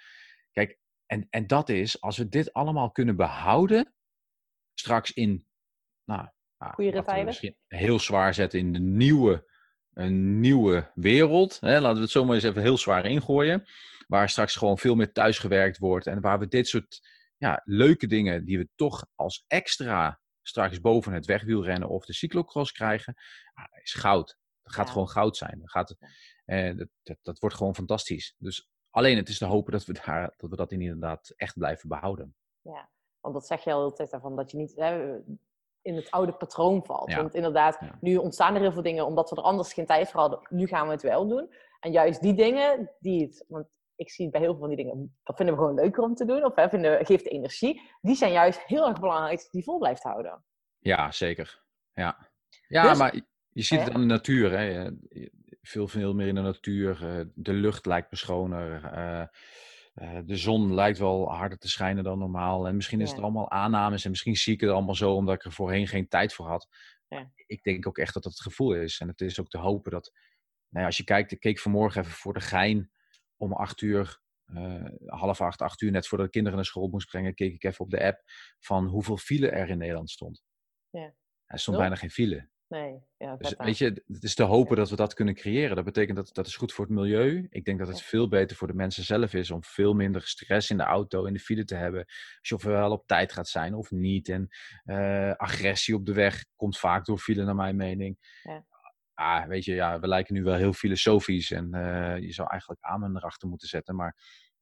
[0.51, 3.93] Kijk, en, en dat is, als we dit allemaal kunnen behouden,
[4.73, 5.45] straks in,
[6.05, 6.27] nou,
[6.57, 6.73] nou,
[7.25, 9.51] misschien heel zwaar zetten in de nieuwe,
[9.93, 11.59] een nieuwe wereld.
[11.59, 11.79] Hè?
[11.79, 13.65] Laten we het zomaar eens even heel zwaar ingooien.
[14.07, 18.45] Waar straks gewoon veel meer thuisgewerkt wordt en waar we dit soort ja, leuke dingen
[18.45, 23.13] die we toch als extra straks boven het wegwielrennen of de cyclocross krijgen,
[23.55, 24.37] ja, is goud.
[24.63, 24.91] Dat gaat Ja.
[24.91, 25.59] gewoon goud zijn.
[25.59, 25.95] Dat, gaat,
[26.45, 28.35] eh, dat, dat, dat wordt gewoon fantastisch.
[28.37, 31.89] Dus alleen het is te hopen dat we, daar, dat, we dat inderdaad echt blijven
[31.89, 32.35] behouden.
[32.61, 32.89] Ja,
[33.19, 35.19] want dat zeg je al de hele tijd daarvan, dat je niet hè,
[35.81, 37.09] in het oude patroon valt.
[37.11, 37.17] Ja.
[37.17, 37.97] Want inderdaad, Ja.
[38.01, 40.39] nu ontstaan er heel veel dingen omdat we er anders geen tijd voor hadden.
[40.49, 41.53] Nu gaan we het wel doen.
[41.79, 43.67] En juist die dingen, die het, want
[44.05, 46.25] ik zie bij heel veel van die dingen, dat vinden we gewoon leuker om te
[46.25, 47.81] doen, of hè, vinden, geeft energie.
[48.01, 50.43] Die zijn juist heel erg belangrijk dat die vol blijft houden.
[50.79, 51.63] Ja, zeker.
[51.93, 52.29] Ja,
[52.67, 54.57] ja Dus- maar je- ziet het aan de natuur.
[54.57, 54.89] Hè.
[55.61, 57.05] Veel, veel meer in de natuur.
[57.19, 58.83] eh, De lucht lijkt me schoner.
[58.83, 59.21] eh,
[59.93, 62.67] eh, De zon lijkt wel harder te schijnen dan normaal.
[62.67, 63.15] En misschien is Ja.
[63.15, 64.03] het allemaal aannames.
[64.03, 66.67] En misschien zie ik het allemaal zo omdat ik er voorheen geen tijd voor had.
[67.07, 67.31] Ja.
[67.45, 68.99] Ik denk ook echt dat dat het gevoel is.
[68.99, 70.11] En het is ook te hopen dat...
[70.69, 72.91] Nou ja, als je kijkt, ik keek vanmorgen even voor de gein
[73.43, 74.21] om acht uur...
[74.45, 77.63] eh, half acht, acht uur, net voordat de kinderen naar school moest brengen, keek ik
[77.63, 78.21] even op de app
[78.59, 80.43] van hoeveel file er in Nederland stond.
[80.89, 81.13] Ja.
[81.45, 82.51] Er stond bijna geen file.
[82.67, 85.75] Nee, ja, Dus weet je, het is te hopen dat we dat kunnen creëren.
[85.75, 87.47] Dat betekent dat dat is goed voor het milieu.
[87.49, 88.03] Ik denk dat het Ja.
[88.05, 91.33] veel beter voor de mensen zelf is om veel minder stress in de auto, in
[91.33, 92.05] de file te hebben.
[92.05, 94.29] Als je ofwel op tijd gaat zijn of niet.
[94.29, 94.47] En
[94.83, 98.17] eh, agressie op de weg komt vaak door file, naar mijn mening.
[98.43, 98.65] Ja.
[99.13, 102.81] Ah, weet je, ja, we lijken nu wel heel filosofisch en eh, je zou eigenlijk
[102.83, 103.95] amen erachter moeten zetten.
[103.95, 104.15] Maar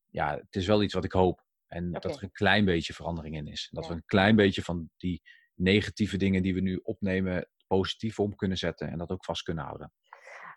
[0.09, 1.43] ja, het is wel iets wat ik hoop.
[1.67, 3.67] En dat er een klein beetje verandering in is.
[3.71, 3.89] Dat Ja.
[3.89, 5.21] we een klein beetje van die
[5.55, 9.63] negatieve dingen die we nu opnemen, positief om kunnen zetten en dat ook vast kunnen
[9.63, 9.91] houden.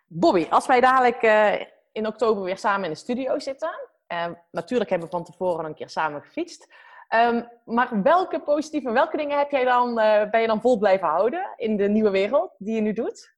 [0.05, 3.69] Bobby, als wij dadelijk eh, in oktober weer samen in de studio zitten.
[4.07, 6.73] eh, natuurlijk hebben we van tevoren een keer samen gefietst.
[7.07, 9.95] Ehm, maar welke positieve, welke dingen heb jij dan,
[10.31, 13.34] ben je dan vol blijven houden in de nieuwe wereld die je nu doet?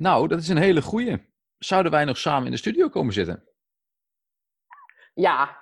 [0.00, 1.28] Nou, dat is een hele goeie.
[1.58, 3.44] Zouden wij nog samen in de studio komen zitten?
[5.14, 5.58] Ja,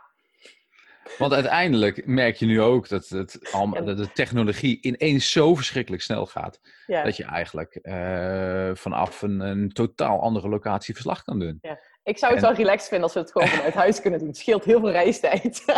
[1.19, 3.39] Want uiteindelijk merk je nu ook dat, het,
[3.85, 6.61] dat de technologie ineens zo verschrikkelijk snel gaat.
[6.87, 7.03] Ja.
[7.03, 11.61] Dat je eigenlijk eh, vanaf een, een totaal andere locatie verslag kan doen.
[12.03, 14.29] Ik zou het En- wel relaxed vinden als we het gewoon vanuit huis kunnen doen.
[14.29, 15.65] Het scheelt heel veel reistijd.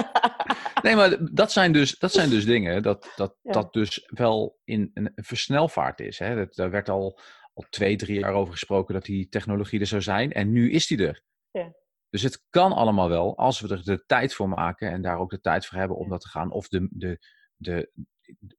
[0.83, 3.53] Nee, maar dat zijn dus, dat zijn dus dingen dat, dat, Ja.
[3.53, 6.19] dat dus wel in een, een versnelvaart is.
[6.19, 6.35] Hè?
[6.37, 7.19] Dat, daar werd al,
[7.53, 10.33] al twee, drie jaar over gesproken dat die technologie er zou zijn.
[10.33, 11.23] En nu is die er.
[11.51, 11.75] Ja.
[12.11, 15.31] Dus het kan allemaal wel als we er de tijd voor maken en daar ook
[15.31, 16.51] de tijd voor hebben om dat te gaan.
[16.51, 17.19] Of de, de,
[17.57, 17.91] de,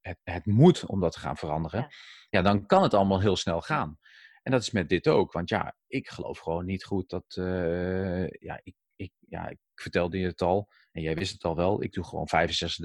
[0.02, 1.80] het, het moet om dat te gaan veranderen.
[1.80, 1.90] Ja.
[2.30, 2.42] Ja.
[2.42, 4.00] dan kan het allemaal heel snel gaan.
[4.44, 5.32] En dat is met dit ook.
[5.32, 7.36] Want ja, ik geloof gewoon niet goed dat.
[7.36, 10.70] eh, ja, ik, ik, ja, ik vertelde je het al.
[10.92, 11.84] En jij wist het al wel.
[11.84, 12.28] Ik doe gewoon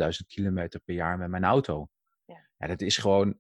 [0.01, 1.89] 65.000 kilometer per jaar met mijn auto.
[2.25, 2.49] Ja.
[2.59, 3.39] Ja, dat is gewoon.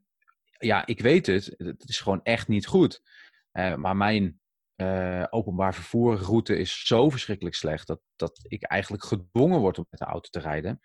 [0.58, 1.54] Ja, ik weet het.
[1.56, 3.02] Het is gewoon echt niet goed.
[3.50, 4.40] Eh, maar mijn
[4.74, 7.86] eh, openbaar vervoerroute is zo verschrikkelijk slecht.
[7.86, 10.80] Dat, dat ik eigenlijk gedwongen word om met de auto te rijden.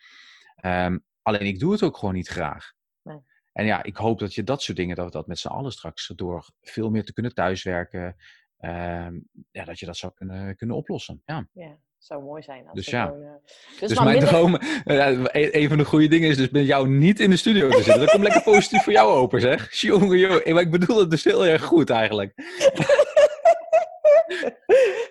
[0.56, 2.74] Ehm, alleen ik doe het ook gewoon niet graag.
[3.02, 3.20] Nee.
[3.52, 5.72] En ja, ik hoop dat je dat soort dingen, dat we dat met z'n allen
[5.72, 8.16] straks door veel meer te kunnen thuiswerken.
[8.58, 9.20] ehm,
[9.52, 11.22] ja, dat je dat zou kunnen, kunnen oplossen.
[11.26, 11.48] Ja.
[11.52, 12.64] ja, zou mooi zijn.
[12.66, 13.06] Als Dus ja.
[13.06, 13.30] gewoon, eh,
[13.80, 16.66] Dus, maar mijn minder- droom, eh, een een van de goede dingen is dus met
[16.66, 18.00] jou niet in de studio te zitten.
[18.00, 19.72] Dat komt lekker positief voor jou open, zeg.
[19.82, 20.54] Jongen, jongen.
[20.54, 22.34] Maar ik bedoel het dus heel erg goed eigenlijk.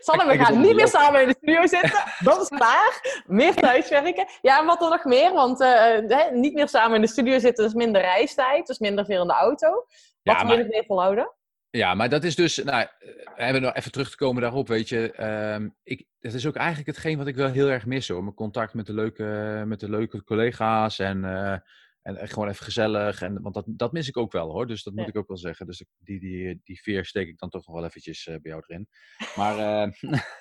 [0.00, 2.02] Sanne, we gaan niet meer samen in de studio zitten.
[2.24, 3.22] Dat is klaar.
[3.26, 4.26] Meer thuiswerken.
[4.42, 5.32] Ja, en wat er nog meer?
[5.32, 5.68] Want eh,
[6.08, 8.66] hè, niet meer samen in de studio zitten is minder reistijd.
[8.66, 9.70] Dus minder veel in de auto.
[9.70, 9.86] Wat
[10.22, 11.32] Ja, wil maar- nog meer volhouden?
[11.70, 12.88] Ja, maar dat is dus, nou, eh,
[13.36, 15.12] we hebben nog even terug te komen daarop, weet je.
[15.12, 18.22] ehm, ik, het is ook eigenlijk hetgeen wat ik wel heel erg mis hoor.
[18.22, 21.56] Mijn contact met de leuke, met de leuke collega's en, eh,
[22.02, 23.22] en, gewoon even gezellig.
[23.22, 25.08] En, want dat, dat mis ik ook wel hoor, dus dat moet Ja.
[25.10, 25.66] ik ook wel zeggen.
[25.66, 28.62] Dus die, die, die veer steek ik dan toch nog wel eventjes eh, bij jou
[28.66, 28.88] erin.
[29.36, 29.92] Maar, eh,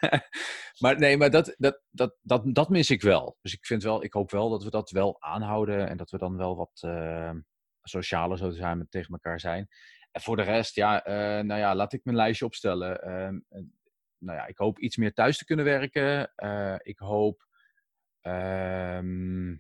[0.82, 3.38] maar nee, maar dat, dat, dat, dat, dat mis ik wel.
[3.42, 6.18] Dus ik vind wel, ik hoop wel dat we dat wel aanhouden en dat we
[6.18, 7.32] dan wel wat eh,
[7.84, 9.68] socialer zo zijn met tegen elkaar zijn.
[10.20, 13.02] En voor de rest, ja, eh, nou ja, laat ik mijn lijstje opstellen.
[13.04, 13.62] Ehm, eh,
[14.18, 16.32] nou ja, ik hoop iets meer thuis te kunnen werken.
[16.36, 17.48] Eh, ik hoop.
[18.22, 19.52] ehm,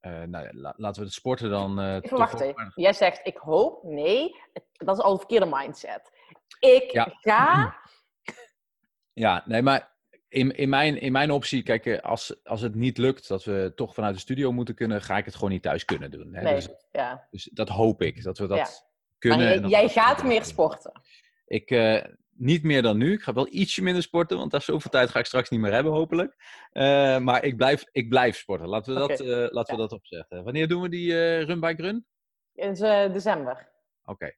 [0.00, 1.80] eh, nou la- laten we het sporten dan.
[1.80, 2.72] Even wachten.
[2.74, 3.82] Jij zegt ik hoop.
[3.82, 4.34] Nee,
[4.72, 6.10] dat is al een verkeerde mindset.
[6.58, 7.08] Ik Ja.
[7.20, 7.76] ga.
[9.12, 9.94] Ja, nee, maar
[10.28, 13.94] in, in, mijn, in mijn optie, kijk, als, als het niet lukt dat we toch
[13.94, 16.34] vanuit de studio moeten kunnen, ga ik het gewoon niet thuis kunnen doen.
[16.34, 16.42] Hè?
[16.42, 17.26] Nee, Dus, ja.
[17.30, 18.88] dus dat hoop ik, dat we dat.
[19.18, 19.68] Kunnen.
[19.68, 21.00] Jij, gaat meer sporten.
[21.46, 22.04] Ik, eh,
[22.36, 23.12] niet meer dan nu.
[23.12, 25.72] Ik ga wel ietsje minder sporten, want daar zoveel tijd ga ik straks niet meer
[25.72, 26.36] hebben, hopelijk.
[26.72, 28.68] Eh, maar ik blijf, ik blijf sporten.
[28.68, 30.44] Laten we, dat, eh, laten we dat opzetten.
[30.44, 32.06] Wanneer doen we die eh, run bike run?
[32.54, 32.72] In
[33.12, 33.72] december.
[34.04, 34.32] Oké.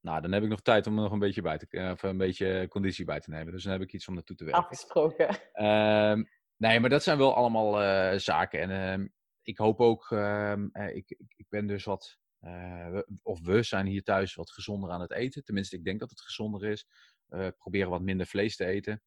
[0.00, 2.16] Nou, dan heb ik nog tijd om er nog een beetje bij te, of een
[2.16, 3.52] beetje conditie bij te nemen.
[3.52, 4.62] Dus dan heb ik iets om naartoe te werken.
[4.62, 5.28] Afgesproken.
[5.52, 6.24] Ehm,
[6.56, 7.72] nee, maar dat zijn wel allemaal
[8.18, 8.60] zaken.
[8.60, 9.06] En ehm,
[9.46, 13.86] ik hoop ook, ehm, eh, ik, ik ben dus wat, eh, we- of we zijn
[13.86, 15.44] hier thuis wat gezonder aan het eten.
[15.44, 16.86] Tenminste, ik denk dat het gezonder is.
[17.26, 19.02] We proberen wat minder vlees te eten.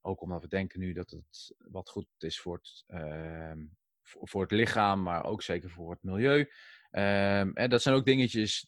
[0.00, 3.66] Ook omdat we denken nu dat het wat goed is voor het, ehm,
[4.02, 6.50] voor, voor het lichaam, maar ook zeker voor het milieu.
[6.90, 8.66] Ehm, en dat zijn ook dingetjes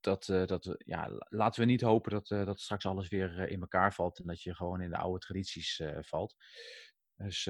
[0.00, 3.48] dat, eh, dat we, ja, la- laten we niet hopen dat, dat straks alles weer
[3.48, 6.34] in elkaar valt en dat je gewoon in de oude tradities valt.
[7.16, 7.44] Dus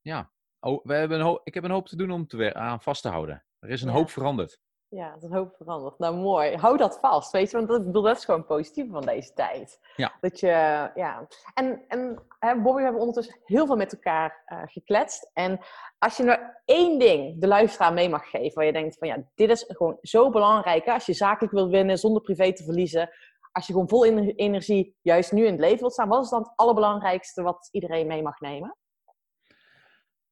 [0.00, 2.82] ja, oh, we hebben een hoop, ik heb een hoop te doen om te aan
[2.82, 3.44] vast te houden.
[3.58, 3.94] Er is een Ja.
[3.94, 4.60] hoop veranderd.
[4.90, 5.98] Ja, dat hoop veranderd.
[5.98, 6.56] Nou, mooi.
[6.56, 7.56] Hou dat vast, weet je.
[7.56, 9.80] Want dat, bedoel, dat is gewoon positief van deze tijd.
[9.96, 10.12] Ja.
[10.20, 10.46] Dat je,
[10.94, 11.26] ja.
[11.54, 15.30] En, en hè, Bobby, we hebben ondertussen heel veel met elkaar eh, gekletst.
[15.32, 15.60] En
[15.98, 19.22] als je nou één ding de luisteraar mee mag geven, waar je denkt van, ja,
[19.34, 20.84] dit is gewoon zo belangrijk.
[20.84, 20.92] Hè?
[20.92, 23.10] Als je zakelijk wilt winnen, zonder privé te verliezen.
[23.52, 26.08] Als je gewoon vol ener- energie juist nu in het leven wilt staan.
[26.08, 28.76] Wat is dan het allerbelangrijkste wat iedereen mee mag nemen?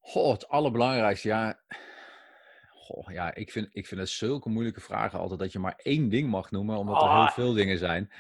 [0.01, 1.61] Goh, het allerbelangrijkste, ja.
[2.89, 6.09] Goh, ja, ik vind, ik vind het zulke moeilijke vragen altijd dat je maar één
[6.09, 7.17] ding mag noemen, omdat er Ah.
[7.25, 8.11] heel veel dingen zijn.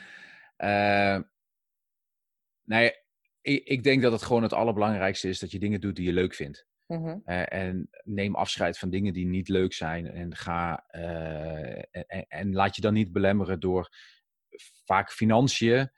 [0.56, 1.18] Eh,
[2.64, 2.92] nee,
[3.40, 6.12] ik, ik denk dat het gewoon het allerbelangrijkste is dat je dingen doet die je
[6.12, 6.66] leuk vindt.
[6.86, 7.18] Mhm.
[7.24, 10.10] Eh, en neem afscheid van dingen die niet leuk zijn.
[10.10, 13.88] En, ga, eh, en, en- laat je dan niet belemmeren door
[14.84, 15.90] vaak financiën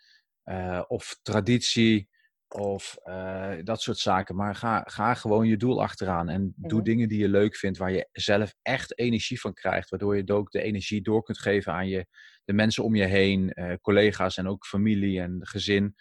[0.88, 2.09] of traditie
[2.54, 4.36] of eh, dat soort zaken.
[4.36, 6.28] Maar ga, ga gewoon je doel achteraan.
[6.28, 6.82] En doe Mhm.
[6.82, 9.90] dingen die je leuk vindt, waar je zelf echt energie van krijgt.
[9.90, 12.06] Waardoor je ook de energie door kunt geven aan je,
[12.44, 15.94] de mensen om je heen, eh, collega's en ook familie en gezin.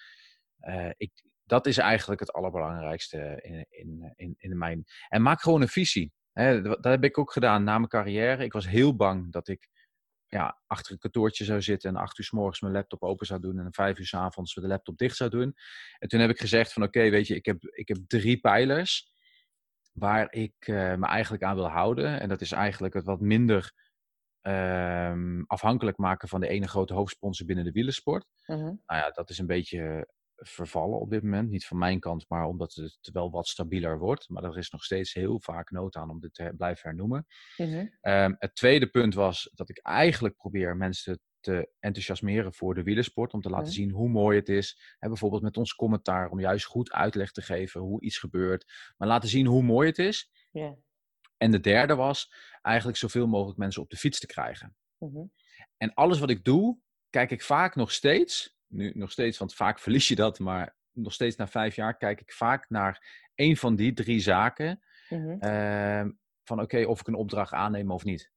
[0.59, 1.11] Eh, ik,
[1.43, 4.83] dat is eigenlijk het allerbelangrijkste in, in, in, in mijn.
[5.07, 6.11] En maak gewoon een visie.
[6.31, 8.43] Hè, dat heb ik ook gedaan na mijn carrière.
[8.43, 9.67] Ik was heel bang dat ik
[10.29, 13.39] ja, achter een kantoortje zou zitten en acht uur s morgens mijn laptop open zou
[13.39, 15.55] doen en vijf uur s avonds de laptop dicht zou doen.
[15.97, 19.13] En toen heb ik gezegd van oké, weet je, ik heb, ik heb drie pijlers
[19.93, 22.19] waar ik eh, me eigenlijk aan wil houden.
[22.19, 23.71] En dat is eigenlijk het wat minder
[24.41, 28.25] ehm, afhankelijk maken van de ene grote hoofdsponsor binnen de wielersport.
[28.45, 28.59] Mhm.
[28.63, 30.07] Nou ja, dat is een beetje
[30.41, 31.49] vervallen op dit moment.
[31.49, 34.29] Niet van mijn kant, maar omdat het wel wat stabieler wordt.
[34.29, 37.25] Maar er is nog steeds heel vaak nood aan om dit te blijven hernoemen.
[37.57, 37.87] Mhm.
[38.01, 43.33] Ehm, het tweede punt was dat ik eigenlijk probeer mensen te enthousiasmeren voor de wielersport.
[43.33, 43.75] Om te laten Mhm.
[43.75, 44.95] zien hoe mooi het is.
[44.97, 46.29] Hè, bijvoorbeeld met ons commentaar.
[46.29, 48.93] Om juist goed uitleg te geven hoe iets gebeurt.
[48.97, 50.31] Maar laten zien hoe mooi het is.
[51.37, 54.75] En de derde was eigenlijk zoveel mogelijk mensen op de fiets te krijgen.
[54.97, 55.23] Mhm.
[55.77, 56.79] En alles wat ik doe,
[57.09, 58.57] kijk ik vaak nog steeds.
[58.69, 60.39] Nu nog steeds, want vaak verlies je dat.
[60.39, 64.83] Maar nog steeds na vijf jaar kijk ik vaak naar één van die drie zaken.
[65.09, 65.39] Mhm.
[65.39, 66.11] Ehm,
[66.43, 68.31] van oké, of ik een opdracht aanneem of niet.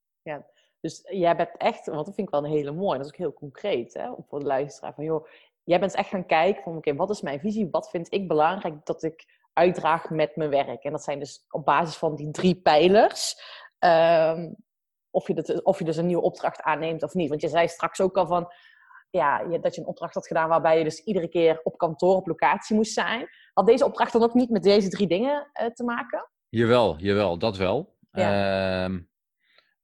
[0.83, 3.18] Dus jij bent echt, want dat vind ik wel een hele mooie, dat is ook
[3.18, 4.95] heel concreet hè, voor de luisteraar.
[4.95, 5.26] Van joh,
[5.64, 7.68] jij bent echt gaan kijken van oké, wat is mijn visie?
[7.70, 10.85] Wat vind ik belangrijk dat ik uitdraag met mijn werk?
[10.85, 13.41] En dat zijn dus op basis van die drie pijlers.
[13.78, 14.53] ehm,
[15.11, 17.28] of, je dat, of je dus een nieuwe opdracht aanneemt of niet.
[17.28, 18.53] Want je zei straks ook al van,
[19.13, 22.17] ja, je- dat je een opdracht had gedaan waarbij je dus iedere keer op kantoor,
[22.17, 23.29] op locatie moest zijn.
[23.53, 26.31] Had deze opdracht dan ook niet met deze drie dingen eh, te maken?
[26.49, 27.97] Jawel, jawel, dat wel.
[28.11, 28.85] Ja.
[28.85, 29.01] Ehm,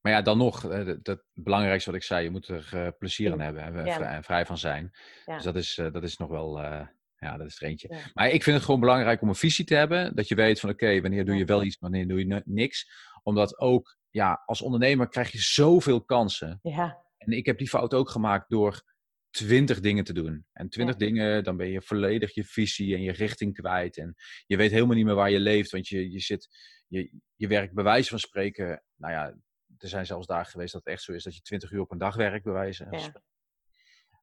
[0.01, 3.33] maar ja, dan nog, eh, het belangrijkste wat ik zei, je moet er eh, plezier
[3.33, 4.23] aan hebben en, Ja.
[4.23, 4.91] vrij, van zijn.
[5.25, 5.35] Ja.
[5.35, 6.87] Dus dat is, eh, dat is nog wel, eh,
[7.19, 7.97] ja, dat is er eentje.
[8.15, 10.15] Maar ik vind het gewoon belangrijk om een visie te hebben.
[10.17, 12.91] Dat je weet van oké, wanneer doe je wel iets, wanneer doe je ni- niks.
[13.23, 16.59] Omdat ook, ja, als ondernemer krijg je zoveel kansen.
[16.63, 18.83] Ja, En ik heb die fout ook gemaakt door
[19.31, 20.47] twintig dingen te doen.
[20.53, 21.07] En twintig Ja.
[21.07, 23.97] dingen, dan ben je volledig je visie en je richting kwijt.
[23.97, 24.15] En
[24.47, 26.49] je weet helemaal niet meer waar je leeft, want je, je zit,
[26.89, 28.85] je, je werkt bij wijze van spreken.
[28.97, 29.27] Nou ja,
[29.79, 31.91] er zijn zelfs dagen geweest dat het echt zo is dat je twintig uur op
[31.93, 32.99] een dag werkt, bij wijze van Ja.
[33.05, 33.27] spreken.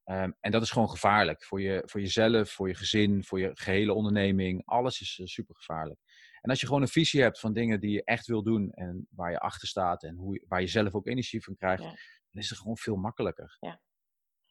[0.04, 3.50] Ehm, en dat is gewoon gevaarlijk voor, je, voor jezelf, voor je gezin, voor je
[3.54, 4.62] gehele onderneming.
[4.64, 6.00] Alles is super gevaarlijk.
[6.40, 9.06] En als je gewoon een visie hebt van dingen die je echt wil doen en
[9.10, 11.88] waar je achter staat en hoe, waar je zelf ook energie van krijgt, Ja.
[12.30, 13.56] dan is het gewoon veel makkelijker.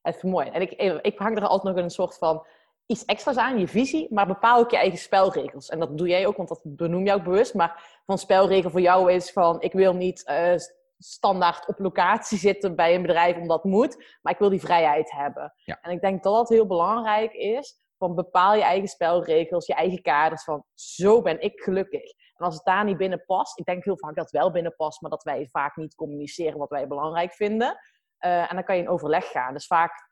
[0.06, 0.50] Het mooi.
[0.50, 2.46] En ik, ik hang er altijd nog een soort van
[2.86, 5.70] iets extra's aan, je visie, maar bepaal ook je eigen spelregels.
[5.70, 7.54] En dat doe jij ook, want dat benoem je ook bewust.
[7.54, 10.54] Maar van spelregel voor jou is van, ik wil niet eh,
[10.98, 15.12] standaard op locatie zitten bij een bedrijf omdat het moet, maar ik wil die vrijheid
[15.12, 15.54] hebben.
[15.64, 15.80] Ja.
[15.82, 20.02] En ik denk dat dat heel belangrijk is, van bepaal je eigen spelregels, je eigen
[20.02, 22.04] kaders, van zo ben ik gelukkig.
[22.36, 24.76] En als het daar niet binnen past, ik denk heel vaak dat het wel binnen
[24.76, 27.78] past, maar dat wij vaak niet communiceren wat wij belangrijk vinden.
[28.26, 29.54] Eh, en dan kan je in overleg gaan.
[29.54, 30.08] Dus vaak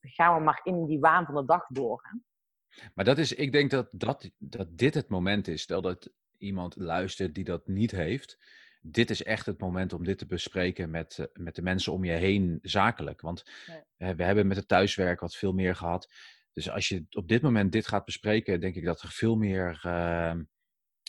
[0.00, 2.00] gaan we maar in die waan van de dag door.
[2.02, 2.18] Hè?
[2.94, 5.62] Maar dat is, ik denk dat, dat, dat dit het moment is.
[5.62, 8.38] Stel dat iemand luistert die dat niet heeft.
[8.80, 12.04] Dit is echt het moment om dit te bespreken met, eh, met de mensen om
[12.04, 13.20] je heen zakelijk.
[13.20, 13.44] Want
[13.96, 16.08] we hebben met het thuiswerk wat veel meer gehad.
[16.52, 19.80] Dus als je op dit moment dit gaat bespreken, denk ik dat er veel meer
[19.82, 20.42] ehm,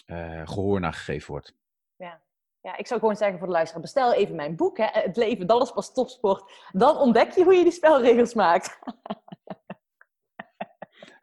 [0.06, 1.56] eh, gehoor naar gegeven wordt.
[1.96, 2.22] Ja,
[2.62, 4.78] ik zou gewoon zeggen voor de luisteraar, bestel even mijn boek.
[4.78, 4.88] Hè?
[4.92, 6.44] Het leven, dat is pas topsport.
[6.72, 8.80] Dan ontdek je hoe je die spelregels maakt.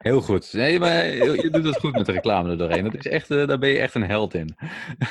[0.05, 0.53] Heel goed.
[0.53, 2.83] Nee, maar je doet het goed met de reclame er doorheen.
[2.83, 4.55] Dat is echt, eh, daar ben je echt een held in.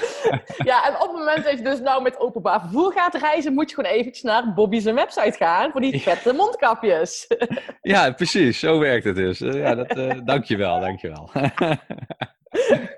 [0.70, 3.70] ja, en op het moment dat je dus nou met openbaar vervoer gaat reizen, moet
[3.70, 7.26] je gewoon eventjes naar Bobby's website gaan voor die vette mondkapjes.
[7.82, 8.58] Ja, precies.
[8.58, 9.40] Zo werkt het dus.
[9.40, 11.30] Eh, ja, dat, eh dankjewel, dankjewel.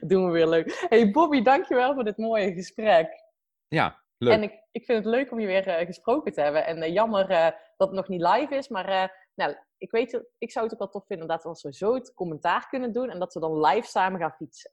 [0.00, 0.86] dat doen we weer leuk.
[0.88, 3.24] Hey Bobby, dankjewel voor dit mooie gesprek.
[3.68, 4.32] ja, leuk.
[4.32, 6.66] En ik, ik vind het leuk om je weer eh, gesproken te hebben.
[6.66, 10.50] En eh, jammer eh, dat het nog niet live is, maar nou, ik, weet, ik
[10.50, 13.10] zou het ook wel tof vinden dat we als we zo het commentaar kunnen doen
[13.10, 14.70] en dat we dan live samen gaan fietsen.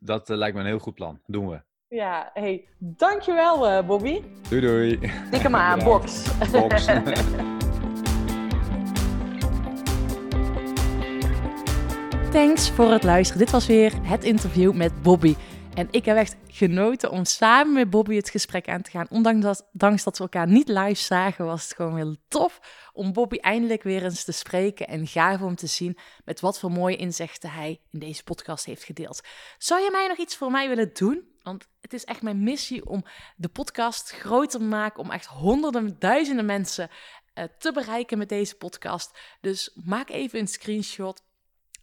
[0.00, 1.20] Dat lijkt me een heel goed plan.
[1.26, 1.62] Doen we.
[1.88, 4.22] Ja, hey, dankjewel Bobby.
[4.48, 4.98] Doei doei.
[5.30, 6.38] Tik hem aan, box.
[6.50, 6.86] Box.
[12.30, 13.42] Thanks voor het luisteren.
[13.42, 15.34] Dit was weer het interview met Bobby.
[15.74, 19.06] En ik heb echt genoten om samen met Bobby het gesprek aan te gaan.
[19.10, 22.60] Ondanks dat, dat we elkaar niet live zagen, was het gewoon heel tof
[22.92, 24.88] om Bobby eindelijk weer eens te spreken.
[24.88, 28.84] En gaaf om te zien met wat voor mooie inzichten hij in deze podcast heeft
[28.84, 29.20] gedeeld.
[29.58, 31.28] Zou je mij nog iets voor mij willen doen?
[31.42, 33.04] Want het is echt mijn missie om
[33.36, 36.90] de podcast groter te maken, om echt honderden, duizenden mensen
[37.34, 39.18] eh, te bereiken met deze podcast.
[39.40, 41.22] Dus maak even een screenshot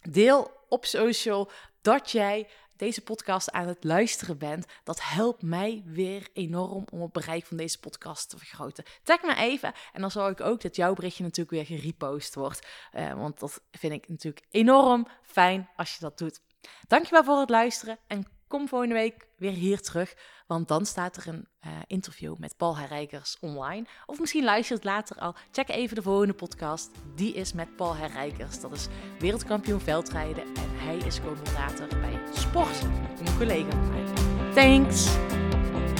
[0.00, 4.66] Deel op social dat jij deze podcast aan het luisteren bent.
[4.84, 8.84] Dat helpt mij weer enorm om het bereik van deze podcast te vergroten.
[9.02, 12.66] Tag me even en dan zorg ik ook dat jouw berichtje natuurlijk weer gerepost wordt.
[12.92, 16.40] Eh, want dat vind ik natuurlijk enorm fijn als je dat doet.
[16.86, 20.14] Dankjewel voor het luisteren en kom volgende week weer hier terug.
[20.46, 23.86] Want dan staat er een eh, interview met Paul Herrijkers online.
[24.06, 25.34] Of misschien luister je het later al.
[25.52, 26.90] Check even de volgende podcast.
[27.14, 28.60] Die is met Paul Herrijkers.
[28.60, 28.86] Dat is
[29.18, 30.42] wereldkampioen veldrijden.
[30.42, 32.82] En hij is commentator bij sport.
[33.24, 34.52] Een collega van mij.
[34.54, 35.16] Thanks!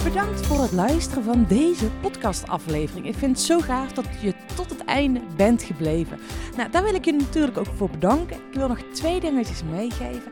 [0.03, 3.07] Bedankt voor het luisteren van deze podcastaflevering.
[3.07, 6.19] Ik vind het zo gaaf dat je tot het einde bent gebleven.
[6.57, 8.37] Nou, daar wil ik je natuurlijk ook voor bedanken.
[8.37, 10.31] Ik wil nog twee dingetjes meegeven.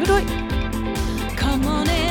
[0.00, 0.24] ブロイ
[1.36, 2.09] カモネ